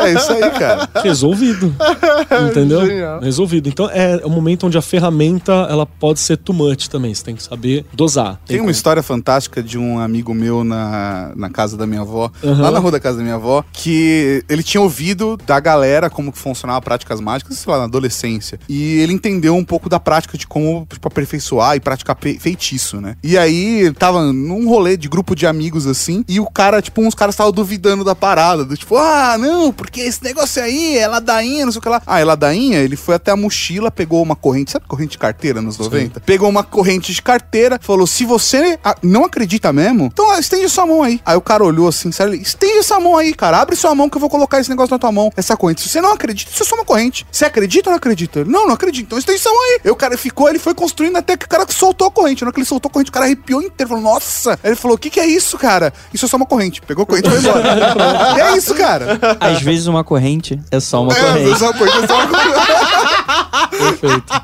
[0.02, 0.88] É isso aí, cara.
[1.02, 1.74] Resolvido.
[2.50, 2.86] Entendeu?
[2.86, 3.20] Genial.
[3.20, 3.68] Resolvido.
[3.68, 7.14] Então é o momento onde a ferramenta ela pode ser too much também.
[7.14, 8.40] Você tem que saber dosar.
[8.46, 12.62] Tem uma história fantástica de um amigo meu na, na casa da minha avó, Aham.
[12.62, 16.32] lá na rua da casa da minha avó, que ele tinha ouvido da galera como
[16.32, 18.58] que funcionava práticas mágicas, sei lá, na adolescência.
[18.68, 23.16] E ele entendeu um pouco da prática de como tipo, aperfeiçoar e praticar feitiço, né?
[23.22, 27.14] E aí tava num rolê de grupo de amigos assim, e o cara, tipo, uns
[27.14, 31.64] caras estavam duvidando da parada, do tipo, ah, não, porque esse negócio aí é ladainha,
[31.64, 32.02] não sei o que lá.
[32.06, 32.78] Ah, é ladainha?
[32.78, 36.20] Ele foi até a mochila, pegou uma corrente, sabe corrente de carteira nos 90?
[36.20, 40.86] Pegou uma corrente de carteira, falou: se você não acredita mesmo, então ah, estende sua
[40.86, 41.20] mão aí.
[41.24, 44.16] Aí o cara olhou assim, sério, estende essa mão aí, cara, abre sua mão que
[44.16, 45.82] eu vou colocar esse negócio na tua mão, essa corrente.
[45.82, 47.26] Se você não acredita, isso é só uma corrente.
[47.30, 48.44] Você acredita ou não acredita?
[48.44, 49.90] Não, não acredito, então estende sua mão aí.
[49.90, 52.42] O cara ficou, ele foi construindo até que o cara soltou a corrente.
[52.42, 54.52] Na hora que ele soltou a corrente, o cara arrepiou inteiro, falou: nossa.
[54.62, 55.92] Aí ele falou: o que, que é isso, cara?
[56.12, 56.80] Isso é só uma corrente.
[56.82, 58.36] Pegou a corrente e foi embora.
[58.36, 59.18] e é isso, cara.
[59.38, 61.58] Às vezes uma corrente é só uma É, corrente.
[61.58, 62.60] só uma corrente, é só uma corrente.
[64.00, 64.42] Perfeito.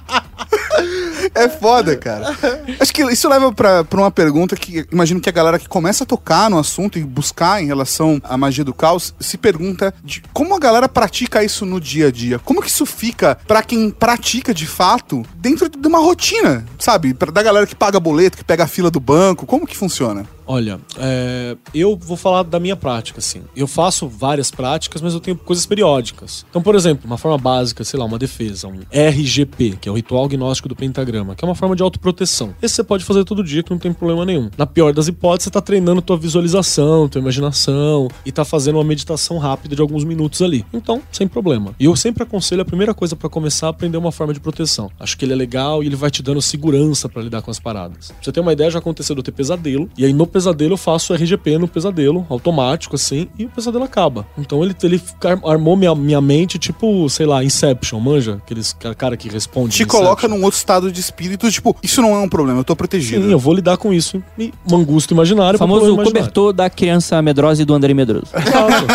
[1.35, 2.37] É foda, cara.
[2.81, 6.07] Acho que isso leva pra, uma pergunta que imagino que a galera que começa a
[6.07, 10.55] tocar no assunto e buscar em relação à magia do caos se pergunta de como
[10.55, 12.39] a galera pratica isso no dia a dia.
[12.39, 17.14] Como que isso fica pra quem pratica de fato dentro de uma rotina, sabe?
[17.14, 19.47] Pra, da galera que paga boleto, que pega a fila do banco.
[19.47, 20.27] Como que funciona?
[20.47, 23.43] Olha, é, eu vou falar da minha prática, assim.
[23.55, 26.47] Eu faço várias práticas, mas eu tenho coisas periódicas.
[26.49, 29.95] Então, por exemplo, uma forma básica, sei lá, uma defesa, um RGP, que é o
[29.97, 32.55] Ritual Gnóstico do Pentagrama, que é uma forma de autoproteção.
[32.63, 34.49] Esse você pode fazer todo dia, que não tem problema nenhum.
[34.57, 38.85] Na pior das hipóteses, você tá treinando tua visualização, tua imaginação, e tá fazendo uma
[38.85, 40.65] meditação rápida de alguns minutos ali.
[40.73, 41.75] Então, sem problema.
[41.81, 44.91] E eu sempre aconselho a primeira coisa pra começar a aprender uma forma de proteção.
[45.01, 47.59] Acho que ele é legal e ele vai te dando segurança pra lidar com as
[47.59, 48.09] paradas.
[48.09, 50.74] Pra você ter uma ideia, já aconteceu de eu ter pesadelo, e aí no pesadelo
[50.74, 54.26] eu faço RGP no pesadelo, automático assim, e o pesadelo acaba.
[54.37, 55.01] Então ele, ele
[55.45, 58.34] armou minha, minha mente tipo, sei lá, Inception, manja?
[58.45, 59.70] Aqueles cara- cara que responde.
[59.76, 60.01] Te Inception.
[60.03, 63.24] coloca num outro estado de espírito, tipo, isso não é um problema, eu tô protegido.
[63.24, 64.22] Sim, eu vou lidar com isso.
[64.39, 66.12] E mangusto imaginário O famoso imaginário.
[66.12, 68.26] cobertor da criança medrosa e do André Medroso.
[68.37, 68.87] Exato.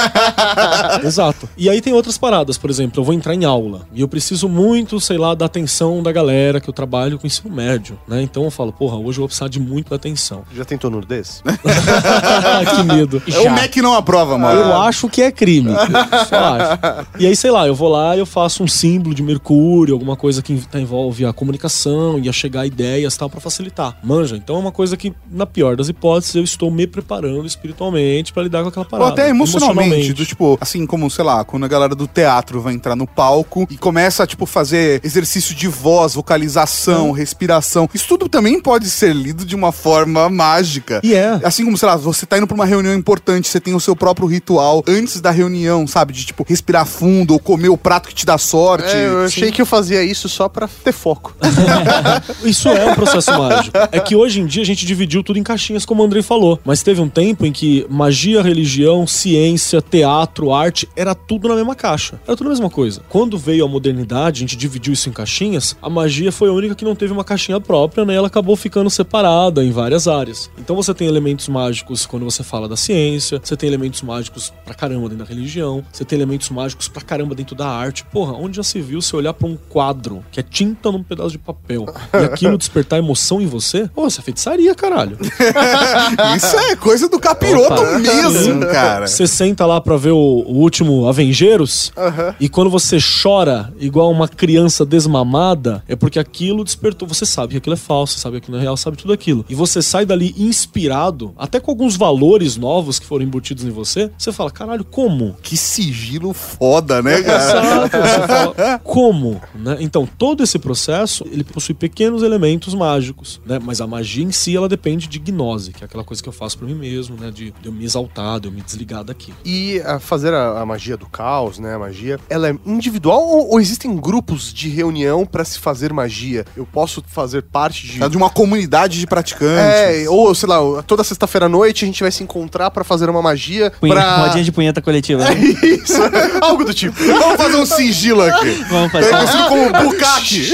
[1.07, 1.49] Exato.
[1.57, 4.47] E aí tem outras paradas, por exemplo, eu vou entrar em aula e eu preciso
[4.47, 8.21] muito, sei lá, da atenção da galera que eu trabalho com ensino médio, né?
[8.21, 10.43] Então eu falo, porra, hoje eu vou precisar de muito da atenção.
[10.53, 11.30] Já tentou nudez?
[12.75, 13.21] que medo.
[13.27, 14.59] É o Mac não aprova, mano.
[14.59, 15.71] Eu acho que é crime.
[16.29, 17.07] Só acho.
[17.19, 20.15] E aí, sei lá, eu vou lá e eu faço um símbolo de Mercúrio, alguma
[20.15, 23.97] coisa que tá- envolve a comunicação e a chegar a ideias e tal, pra facilitar.
[24.03, 24.35] Manja?
[24.35, 28.43] Então é uma coisa que, na pior das hipóteses, eu estou me preparando espiritualmente pra
[28.43, 29.11] lidar com aquela Ou parada.
[29.11, 32.95] até emocionalmente, do tipo, assim como, sei lá, quando a galera do teatro vai entrar
[32.95, 37.89] no palco e começa a, tipo, fazer exercício de voz, vocalização, respiração.
[37.93, 40.99] Isso tudo também pode ser lido de uma forma mágica.
[41.03, 41.20] E é.
[41.43, 43.95] Assim como, sei lá, você tá indo pra uma reunião importante, você tem o seu
[43.95, 46.13] próprio ritual antes da reunião, sabe?
[46.13, 48.95] De, tipo, respirar fundo ou comer o prato que te dá sorte.
[48.95, 51.35] É, eu achei que eu fazia isso só pra ter foco.
[52.43, 53.77] Isso é um processo mágico.
[53.91, 56.59] É que hoje em dia a gente dividiu tudo em caixinhas, como o Andrei falou.
[56.65, 61.75] Mas teve um tempo em que magia, religião, ciência, teatro, arte, era tudo na mesma
[61.75, 62.19] caixa.
[62.27, 63.01] Era tudo a mesma coisa.
[63.09, 66.75] Quando veio a modernidade, a gente dividiu isso em caixinhas, a magia foi a única
[66.75, 68.15] que não teve uma caixinha própria, né?
[68.15, 70.49] Ela acabou ficando separada em várias áreas.
[70.57, 74.73] Então você tem elementos mágicos quando você fala da ciência, você tem elementos mágicos pra
[74.73, 78.03] caramba dentro da religião, você tem elementos mágicos pra caramba dentro da arte.
[78.05, 81.31] Porra, onde já se viu você olhar pra um quadro que é tinta num pedaço
[81.31, 83.89] de papel e aquilo despertar emoção em você?
[83.93, 85.17] Pô, isso é feitiçaria, caralho.
[86.35, 87.99] Isso é coisa do capiroto Opa.
[87.99, 89.07] mesmo, cara.
[89.07, 91.91] Você senta lá pra ver o, o último Avengeiros
[92.39, 97.07] e quando você chora igual uma criança desmamada, é porque aquilo despertou.
[97.07, 99.45] Você sabe que aquilo é falso, sabe que aquilo é real, sabe tudo aquilo.
[99.49, 101.00] E você sai dali inspirado,
[101.37, 104.11] até com alguns valores novos que foram embutidos em você.
[104.17, 105.35] Você fala, caralho, como?
[105.41, 107.43] Que sigilo foda, né, cara?
[107.43, 109.41] Exato, você fala, como?
[109.55, 109.77] Né?
[109.79, 113.59] Então, todo esse processo, ele possui pequenos elementos mágicos, né?
[113.61, 116.33] Mas a magia em si, ela depende de gnose, que é aquela coisa que eu
[116.33, 117.31] faço pra mim mesmo, né?
[117.31, 119.33] De, de eu me exaltar, de eu me desligar daqui.
[119.45, 121.75] E a fazer a, a magia do caos, né?
[121.75, 126.45] A magia, ela é individual ou, ou existem grupos de reunião pra se fazer magia?
[126.55, 128.03] Eu posso fazer parte de.
[128.03, 130.05] É de uma comunidade de praticantes.
[130.05, 133.09] É, ou sei lá, toda sexta-feira à noite a gente vai se encontrar pra fazer
[133.09, 134.17] uma magia Punhe- pra.
[134.17, 135.23] Modinha de punheta coletiva.
[135.23, 135.33] né?
[135.63, 135.93] Isso,
[136.41, 137.01] algo do tipo.
[137.01, 138.51] Vamos fazer um sigilo aqui.
[138.69, 139.09] Vamos Eu fazer.
[139.17, 140.51] consigo como bucaque.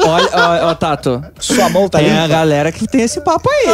[0.04, 1.22] Olha, ó, ó, Tato.
[1.38, 2.28] Sua mão tá Tem a limpa?
[2.28, 3.66] galera que tem esse papo aí.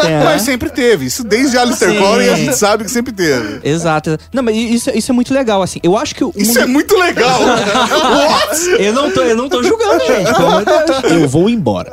[0.00, 0.24] Tem, né?
[0.24, 1.04] Mas sempre teve.
[1.04, 1.98] Isso desde Alistair Sim.
[1.98, 3.60] Crowley a gente sabe que sempre teve.
[3.62, 4.16] Exato.
[4.32, 5.80] Não, mas isso, isso é muito legal, assim.
[5.82, 7.40] Eu acho que o Isso mundo- é muito legal.
[7.44, 8.82] What?
[8.82, 11.12] Eu não tô, eu não tô julgando, gente.
[11.12, 11.90] Eu vou embora.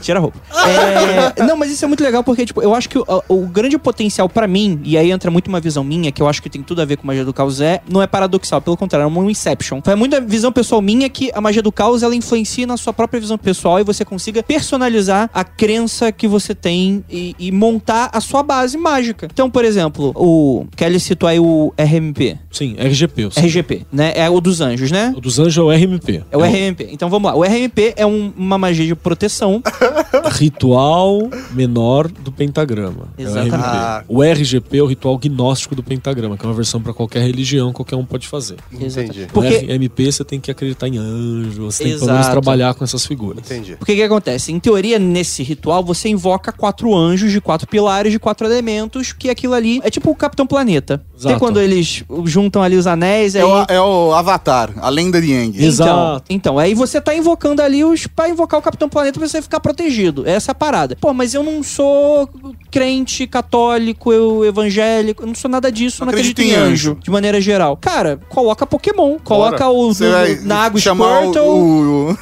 [0.00, 0.38] Tira a roupa.
[0.66, 3.76] É, não, mas isso é muito legal porque, tipo, eu acho que o, o grande
[3.78, 6.62] potencial pra mim, e aí entra muito uma visão minha, que eu acho que tem
[6.62, 9.30] tudo a ver com magia do caos, é, não é paradoxal, pelo contrário, é um
[9.30, 9.80] Inception.
[9.84, 13.20] Foi muita visão pessoal minha que a magia do caos, ela influencia na sua própria
[13.20, 18.20] visão pessoal e você consiga personalizar a crença que você tem e, e montar a
[18.20, 19.28] sua base mágica.
[19.32, 23.22] Então, por exemplo, o Kelly citou aí o RMP, Sim, RGP.
[23.24, 23.44] Eu sei.
[23.44, 24.12] RGP, né?
[24.16, 25.12] É o dos anjos, né?
[25.16, 26.22] O dos anjos é o RMP.
[26.30, 26.88] É o RMP.
[26.90, 27.36] Então vamos lá.
[27.36, 29.62] O RMP é um- uma magia de proteção.
[30.32, 33.08] Ritual menor do pentagrama.
[33.18, 33.54] É o Exatamente.
[33.54, 33.64] RMP.
[33.66, 34.04] Ah.
[34.08, 37.72] O RGP é o ritual gnóstico do pentagrama, que é uma versão pra qualquer religião,
[37.72, 38.56] qualquer um pode fazer.
[38.72, 39.26] Entendi.
[39.32, 42.74] Porque- O RMP você tem que acreditar em anjo, você tem que pelo menos trabalhar
[42.74, 43.44] com essas figuras.
[43.44, 43.76] Entendi.
[43.76, 44.52] Porque o que acontece?
[44.52, 49.28] Em teoria, nesse ritual, você invoca quatro anjos de quatro pilares, de quatro elementos, que
[49.30, 50.98] aquilo ali é tipo o Capitão Planeta.
[50.98, 51.38] Tem Exato.
[51.38, 53.42] quando eles juntam ali os anéis, aí...
[53.42, 55.62] É o, é o Avatar, a lenda de Aang.
[55.64, 55.90] Exato.
[55.90, 59.40] Então, então, aí você tá invocando ali os pra invocar o Capitão Planeta pra você
[59.42, 60.26] ficar protegido.
[60.26, 60.96] Essa é a parada.
[61.00, 62.26] Pô, mas eu não sou
[62.70, 66.96] crente, católico, eu evangélico, eu não sou nada disso, Não não, acredito acredito em anjo,
[67.02, 67.76] de maneira geral.
[67.76, 72.16] Cara, coloca Pokémon, coloca o Você do- vai na água chamar o, Squirtle, o,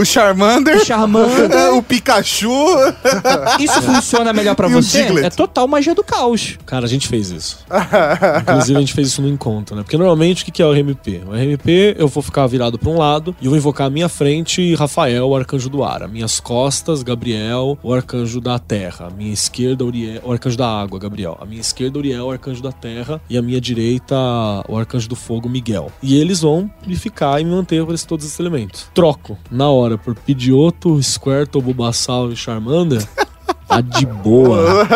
[0.00, 1.74] o Charmander, Charmander.
[1.74, 2.50] o Pikachu.
[3.60, 4.98] Isso funciona melhor pra E o você?
[5.24, 6.58] É total magia do caos.
[6.66, 7.64] Cara, a gente fez isso.
[8.42, 9.82] Inclusive, a gente fez isso no encontro, né?
[9.82, 11.22] Porque normalmente o que é o RMP?
[11.26, 14.08] O RMP, eu vou ficar virado pra um lado e eu vou invocar a minha
[14.08, 16.08] frente Rafael, o arcanjo do ar.
[16.08, 19.06] Minhas costas, Gabriel, o arcanjo da terra.
[19.06, 21.36] A minha esquerda, Uriel, o arcanjo da água, Gabriel.
[21.40, 23.20] A minha esquerda, Uriel, o arcanjo da terra.
[23.28, 24.14] E a minha direita,
[24.68, 25.90] o arcanjo do fogo, Miguel.
[26.02, 28.88] E eles vão me ficar e me manter esses- todos esses elementos.
[28.94, 33.06] Troco na hora por Pidgeotto, Squirtle, Bulbasaur e Charmander.
[33.70, 34.84] Tá de boa.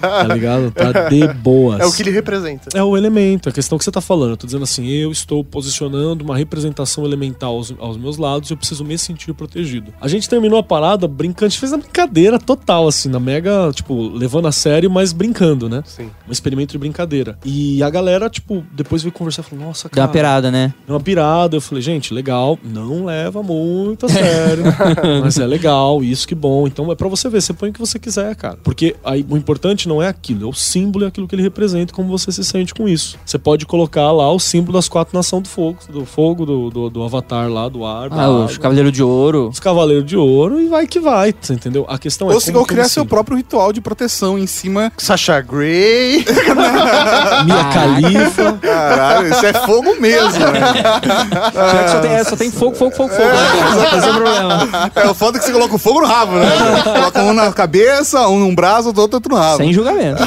[0.00, 0.70] Tá ligado?
[0.72, 1.80] Tá de boas.
[1.80, 2.68] É o que ele representa.
[2.74, 4.30] É o elemento, a questão que você tá falando.
[4.30, 8.52] Eu tô dizendo assim, eu estou posicionando uma representação elemental aos, aos meus lados e
[8.52, 9.92] eu preciso me sentir protegido.
[10.00, 13.70] A gente terminou a parada brincando, a gente fez uma brincadeira total, assim, na mega,
[13.72, 15.82] tipo, levando a sério, mas brincando, né?
[15.86, 16.10] Sim.
[16.28, 17.38] Um experimento de brincadeira.
[17.44, 20.06] E a galera, tipo, depois veio conversar e falou, nossa, cara.
[20.06, 20.74] uma pirada, né?
[20.86, 24.64] Deu uma pirada, eu falei, gente, legal, não leva muito a sério,
[25.22, 26.66] mas é legal, isso que bom.
[26.66, 28.58] Então é pra você ver, você põe o que você quiser, cara.
[28.64, 31.92] Porque aí, o importante não é aquilo, é o símbolo e aquilo que ele representa,
[31.92, 33.16] e como você se sente com isso.
[33.24, 36.90] Você pode colocar lá o símbolo das quatro nações do fogo, do fogo, do, do,
[36.90, 39.48] do avatar lá, do ar, da Ah, os Cavaleiros de Ouro.
[39.48, 41.84] os cavaleiros de ouro e vai que vai, você entendeu?
[41.88, 44.46] A questão é Ou, se- como ou criar seu se- próprio ritual de proteção em
[44.46, 44.90] cima.
[44.98, 46.24] Sasha Grey.
[47.44, 48.52] Mia Khalifa.
[48.60, 50.60] Caralho, isso é fogo mesmo, né?
[51.90, 53.22] Só tem, é, só tem fogo, fogo, fogo, fogo.
[53.28, 54.90] né, é o problema.
[54.94, 56.46] É o foda que você coloca o fogo no rabo, né?
[56.84, 57.89] Coloca um na cabeça,
[58.28, 59.58] um num braço, outro, outro no rabo.
[59.58, 60.22] Sem julgamento.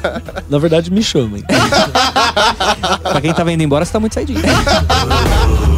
[0.48, 1.42] Na verdade, me chamem.
[3.02, 4.40] pra quem tá vendo embora, você tá muito saidinho.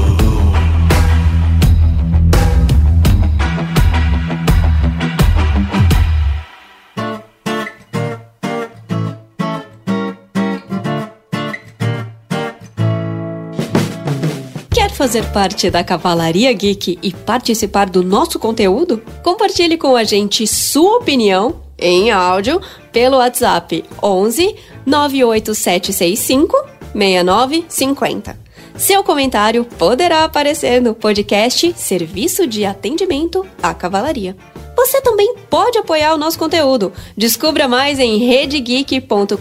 [14.98, 19.00] fazer parte da Cavalaria Geek e participar do nosso conteúdo?
[19.22, 22.60] Compartilhe com a gente sua opinião em áudio
[22.90, 26.56] pelo WhatsApp 11 98765
[26.92, 28.40] 6950.
[28.76, 34.36] Seu comentário poderá aparecer no podcast Serviço de Atendimento à Cavalaria.
[34.76, 36.92] você também pode apoiar o nosso conteúdo.
[37.16, 39.36] Descubra mais em redegeek.com.br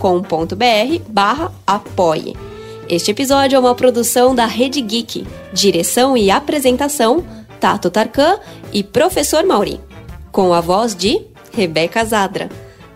[1.09, 2.46] barra apoie.
[2.89, 5.27] Este episódio é uma produção da Rede Geek.
[5.51, 7.25] Direção e apresentação,
[7.59, 8.39] Tato Tarkan
[8.71, 9.79] e Professor Mauri.
[10.31, 12.49] Com a voz de Rebeca Zadra.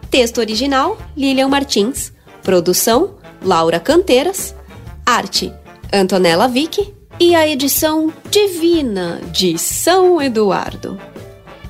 [0.10, 2.14] Texto original, Lilian Martins.
[2.42, 4.56] Produção, Laura Canteiras.
[5.06, 5.52] Arte,
[5.92, 6.94] Antonella Vick.
[7.20, 10.98] E a edição divina de São Eduardo.